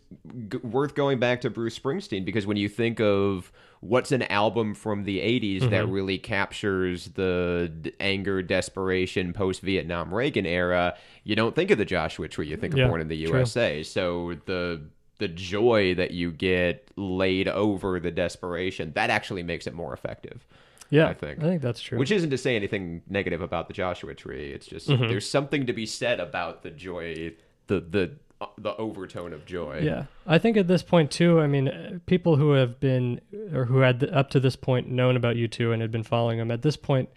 [0.50, 4.74] g- worth going back to Bruce Springsteen because when you think of what's an album
[4.74, 5.92] from the 80s that Mm-hmm.
[5.92, 11.86] really captures the d- anger, desperation, post Vietnam Reagan era, you don't think of the
[11.86, 13.38] Joshua Tree, you think of Yeah, Born in the true.
[13.40, 13.84] USA.
[13.84, 14.82] So the
[15.20, 20.46] the joy that you get laid over the desperation, that actually makes it more effective.
[20.90, 21.40] Yeah, I think.
[21.40, 21.98] I think that's true.
[21.98, 24.52] Which isn't to say anything negative about the Joshua Tree.
[24.54, 25.08] It's just Mm-hmm.
[25.08, 27.34] there's something to be said about the joy,
[27.68, 28.12] the the
[28.60, 29.82] the overtone of joy.
[29.84, 31.40] Yeah, I think at this point too.
[31.42, 33.20] I mean, people who have been
[33.54, 36.52] or who had up to this point known about U2 and had been following them
[36.52, 37.10] at this point,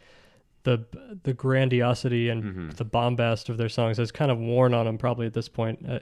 [0.62, 0.84] the
[1.22, 2.70] the grandiosity and Mm-hmm.
[2.70, 4.96] the bombast of their songs has kind of worn on them.
[4.98, 5.98] Probably at this point, uh,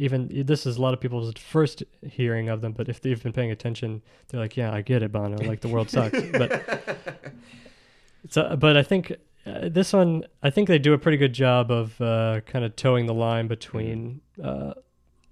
[0.00, 2.72] even this is a lot of people's first hearing of them.
[2.72, 5.36] But if they've been paying attention, they're like, "Yeah, I get it, Bono.
[5.46, 7.34] Like the world sucks." but
[8.30, 9.12] so, but I think
[9.44, 12.76] uh, this one, I think they do a pretty good job of uh, kind of
[12.76, 14.72] towing the line between uh,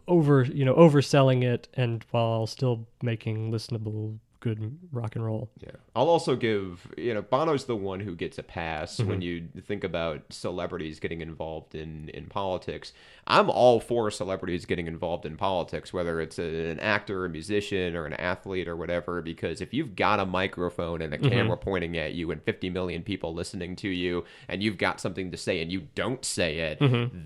[0.07, 5.51] over, you know, overselling it and while still making listenable good rock and roll.
[5.59, 5.71] Yeah.
[5.97, 9.09] I'll also give, you know, Bono's the one who gets a pass Mm-hmm.
[9.11, 12.93] when you think about celebrities getting involved in, in politics.
[13.27, 17.97] I'm all for celebrities getting involved in politics, whether it's a, an actor, a musician,
[17.97, 21.29] or an athlete or whatever, because if you've got a microphone and a Mm-hmm.
[21.31, 25.31] camera pointing at you and 50 million people listening to you and you've got something
[25.33, 26.79] to say and you don't say it,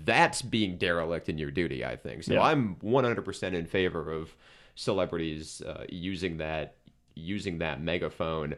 [0.05, 2.23] that's being derelict in your duty, I think.
[2.23, 2.41] So Mm-hmm.
[2.41, 2.47] Yeah.
[2.47, 4.35] I'm 100% in favor of
[4.75, 6.75] celebrities uh, using that
[7.15, 8.55] using that megaphone.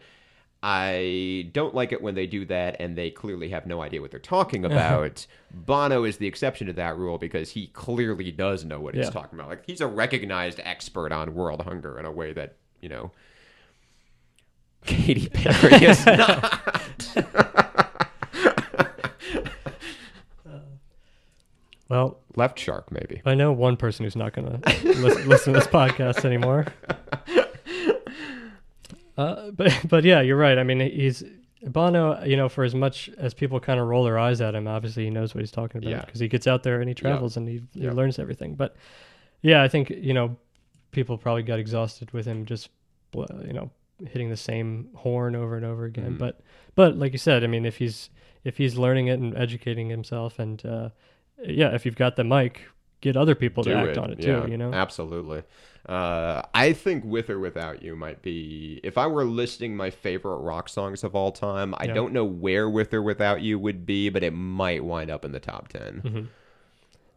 [0.64, 4.10] I don't like it when they do that and they clearly have no idea what
[4.10, 5.28] they're talking about.
[5.54, 9.12] Bono is the exception to that rule because he clearly does know what he's Yeah.
[9.12, 9.50] talking about.
[9.50, 13.12] Like he's a recognized expert on world hunger in a way that, you know,
[14.86, 16.62] Katy Perry is not.
[21.88, 23.22] Well, Left shark, maybe.
[23.26, 26.66] I know one person who's not going to listen, listen to this podcast anymore.
[29.18, 30.58] Uh, but but yeah, you're right.
[30.58, 31.24] I mean, he's
[31.64, 32.24] Bono.
[32.24, 35.06] You know, for as much as people kind of roll their eyes at him, obviously
[35.06, 36.06] he knows what he's talking about Yeah.
[36.06, 37.92] because he gets out there and he travels and he, he Yeah.
[37.92, 38.56] learns everything.
[38.56, 38.76] But
[39.42, 40.38] yeah, I think you know
[40.92, 42.70] people probably got exhausted with him just
[43.14, 43.70] you know
[44.10, 46.12] hitting the same horn over and over again.
[46.12, 46.18] Mm-hmm.
[46.18, 46.42] But
[46.76, 48.10] but like you said, I mean, if he's
[48.44, 50.90] if he's learning it and educating himself, and uh,
[51.44, 52.62] yeah, if you've got the mic,
[53.02, 53.98] get other people to do act it.
[53.98, 54.52] on it yeah, too.
[54.52, 55.44] You know, absolutely.
[55.88, 58.80] Uh, I think "With or Without You" might be.
[58.84, 61.94] If I were listing my favorite rock songs of all time, I Yeah.
[61.94, 65.32] don't know where "With or Without You" would be, but it might wind up in
[65.32, 66.22] the top 10 Mm-hmm.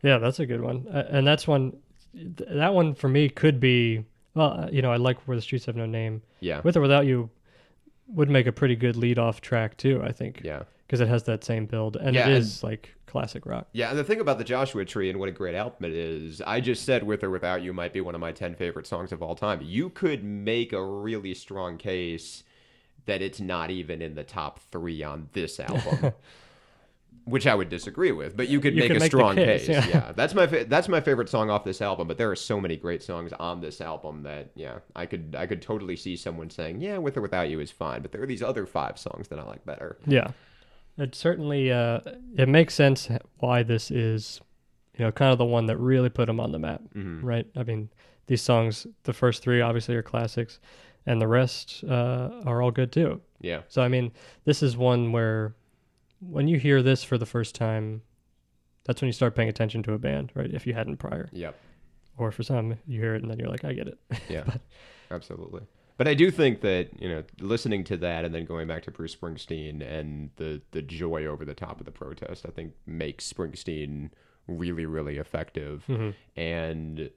[0.02, 1.76] Yeah, that's a good one, and that's one.
[2.14, 4.04] th- That one for me could be
[4.34, 4.50] well.
[4.64, 6.22] uh, You know, I like where the streets have no name.
[6.40, 7.30] Yeah, With or without you,
[8.08, 10.00] would make a pretty good lead off track too.
[10.02, 10.40] I think.
[10.44, 13.68] yeah, Because it has that same build, and Yeah, it and- like classic rock.
[13.72, 13.88] yeah.
[13.90, 16.60] And the thing about the Joshua Tree and what a great album it is, I
[16.60, 19.22] just said "With or Without You" might be one of my ten favorite songs of
[19.22, 19.60] all time.
[19.62, 22.44] You could make a really strong case
[23.06, 26.12] that it's not even in the top three on this album.
[27.28, 29.68] Which I would disagree with, but you could You make a make strong case, case.
[29.68, 29.86] yeah.
[29.88, 30.12] Yeah.
[30.12, 32.08] that's my fa- that's my favorite song off this album.
[32.08, 35.46] But there are so many great songs on this album that yeah, I could I
[35.46, 38.02] could totally see someone saying yeah, with or without you is fine.
[38.02, 39.98] But there are these other five songs that I like better.
[40.06, 40.28] Yeah,
[40.96, 42.00] it certainly uh,
[42.36, 43.08] it makes sense
[43.38, 44.40] why this is,
[44.96, 47.24] you know, kind of the one that really put him on the map, Mm-hmm.
[47.26, 47.46] right?
[47.56, 47.90] I mean,
[48.26, 50.60] these songs, the first three obviously are classics,
[51.06, 53.20] and the rest uh, are all good too.
[53.40, 54.10] Yeah, So I mean,
[54.44, 55.54] this is one where
[56.20, 58.02] when you hear this for the first time,
[58.84, 60.50] that's when you start paying attention to a band, right?
[60.52, 61.58] If you hadn't prior, yep,
[62.16, 63.98] or for some, you hear it and then you're like, I get it.
[64.28, 64.44] yeah,
[65.10, 65.62] absolutely.
[65.96, 68.90] But I do think that you know, listening to that and then going back to
[68.90, 73.30] Bruce Springsteen and the the joy over the top of the protest, I think makes
[73.30, 74.10] Springsteen
[74.46, 75.84] really really effective.
[75.88, 76.40] Mm-hmm.
[76.40, 77.10] And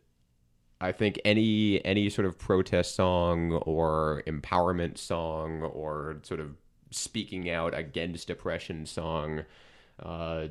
[0.82, 6.56] I think any any sort of protest song or empowerment song or sort of
[6.92, 9.46] speaking out against oppression song
[10.00, 10.48] uh,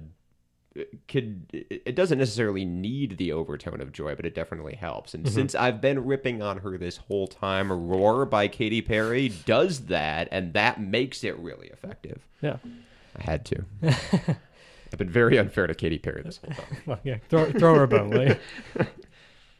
[1.08, 5.14] could it doesn't necessarily need the overtone of joy, but it definitely helps.
[5.14, 9.86] And since I've been ripping on her this whole time, "Roar" by Katy Perry does
[9.86, 12.26] that, and that makes it really effective.
[12.40, 12.58] yeah.
[13.18, 13.64] I had to.
[14.92, 16.76] I've been very unfair to Katy Perry this whole time.
[16.86, 17.18] Well, yeah.
[17.28, 18.36] Throw, throw her a bone, will?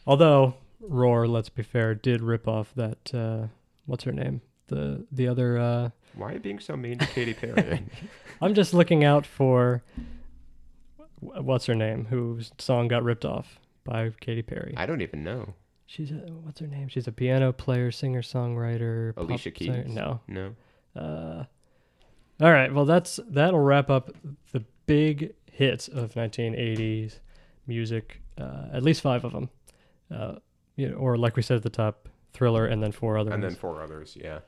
[0.07, 3.13] Although Roar, let's be fair, did rip off that.
[3.13, 3.49] Uh,
[3.87, 4.43] what's her name?
[4.69, 5.59] The the other.
[5.59, 7.85] Uh, Why are you being so mean to Katy Perry?
[8.43, 9.83] I'm just looking out for.
[11.21, 12.07] What's her name?
[12.07, 14.75] Whose song got ripped off by Katy Perry?
[14.77, 15.55] I don't even know.
[15.87, 16.89] She's a, what's her name?
[16.89, 19.13] She's a piano player, singer, songwriter.
[19.17, 19.95] Alicia singer- Keys?
[19.95, 20.21] No.
[20.29, 20.55] No.
[20.97, 21.45] Uh,
[22.41, 22.73] all right.
[22.73, 24.11] Well, that's that'll wrap up
[24.53, 27.19] the big hits of 1980s
[27.67, 28.23] music.
[28.39, 29.51] Uh, at least five of them.
[30.11, 30.37] Uh,
[30.77, 33.43] you know, or like we said at the top, Thriller, and then four other And
[33.43, 34.39] then four others, yeah.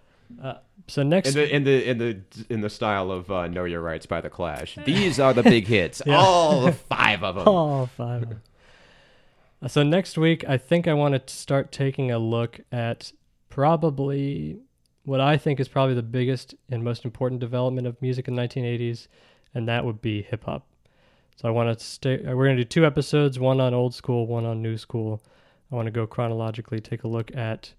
[0.88, 2.20] So next, In the in the in the
[2.50, 4.76] in the style of uh, "Know Your Rights" by the Clash.
[4.84, 6.00] These are the big hits.
[6.08, 7.48] All five of them.
[7.48, 8.22] all five.
[8.22, 8.42] of them.
[9.62, 13.12] Uh, So next week, I think I want to start taking a look at
[13.48, 14.58] probably
[15.04, 18.42] what I think is probably the biggest and most important development of music in the
[18.42, 19.08] 1980s,
[19.54, 20.66] and that would be hip hop.
[21.36, 22.24] So I want to stay.
[22.24, 25.22] uh, We're going to do two episodes, one on old school, one on new school.
[25.70, 27.72] I want to go chronologically, take a look at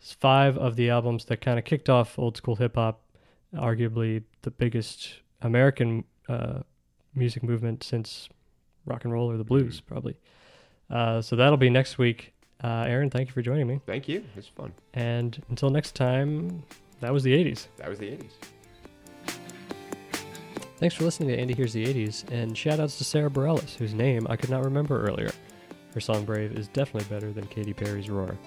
[0.00, 3.02] five of the albums that kind of kicked off old school hip hop,
[3.54, 6.60] arguably the biggest American uh,
[7.14, 8.28] music movement since
[8.86, 10.16] rock and roll or the blues, probably.
[10.90, 12.32] Uh, so that'll be next week.
[12.62, 13.80] Uh, Aaron, thank you for joining me.
[13.86, 14.18] Thank you.
[14.18, 14.72] It was fun.
[14.94, 16.62] And until next time,
[17.00, 17.68] that was the 80s.
[17.76, 18.32] That was the 80s.
[20.78, 23.94] Thanks for listening to Andy Hears the 80s, and shout outs to Sara Bareilles, whose
[23.94, 25.32] name I could not remember earlier.
[25.92, 28.38] Her song Brave is definitely better than Katy Perry's Roar.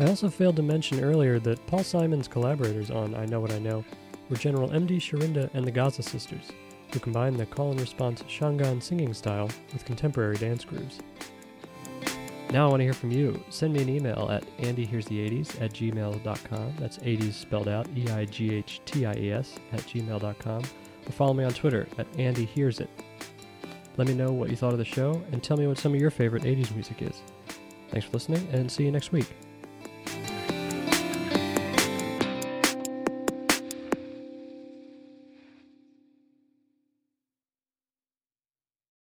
[0.00, 3.58] I also failed to mention earlier that Paul Simon's collaborators on I Know What I
[3.58, 3.84] Know
[4.28, 4.98] were General M.D.
[4.98, 6.50] Shirinda and the Gaza Sisters,
[6.92, 11.00] who combined the call and response Shangaan singing style with contemporary dance grooves.
[12.52, 13.42] Now I want to hear from you.
[13.50, 16.74] Send me an email at andyhearsThe80s at gmail.com.
[16.78, 20.62] That's 80s spelled out, E I G H T I E S, at gmail.com.
[20.62, 22.88] Or follow me on Twitter at Andy Hears It.
[23.96, 26.00] Let me know what you thought of the show and tell me what some of
[26.00, 27.20] your favorite 80s music is.
[27.90, 29.26] Thanks for listening and see you next week.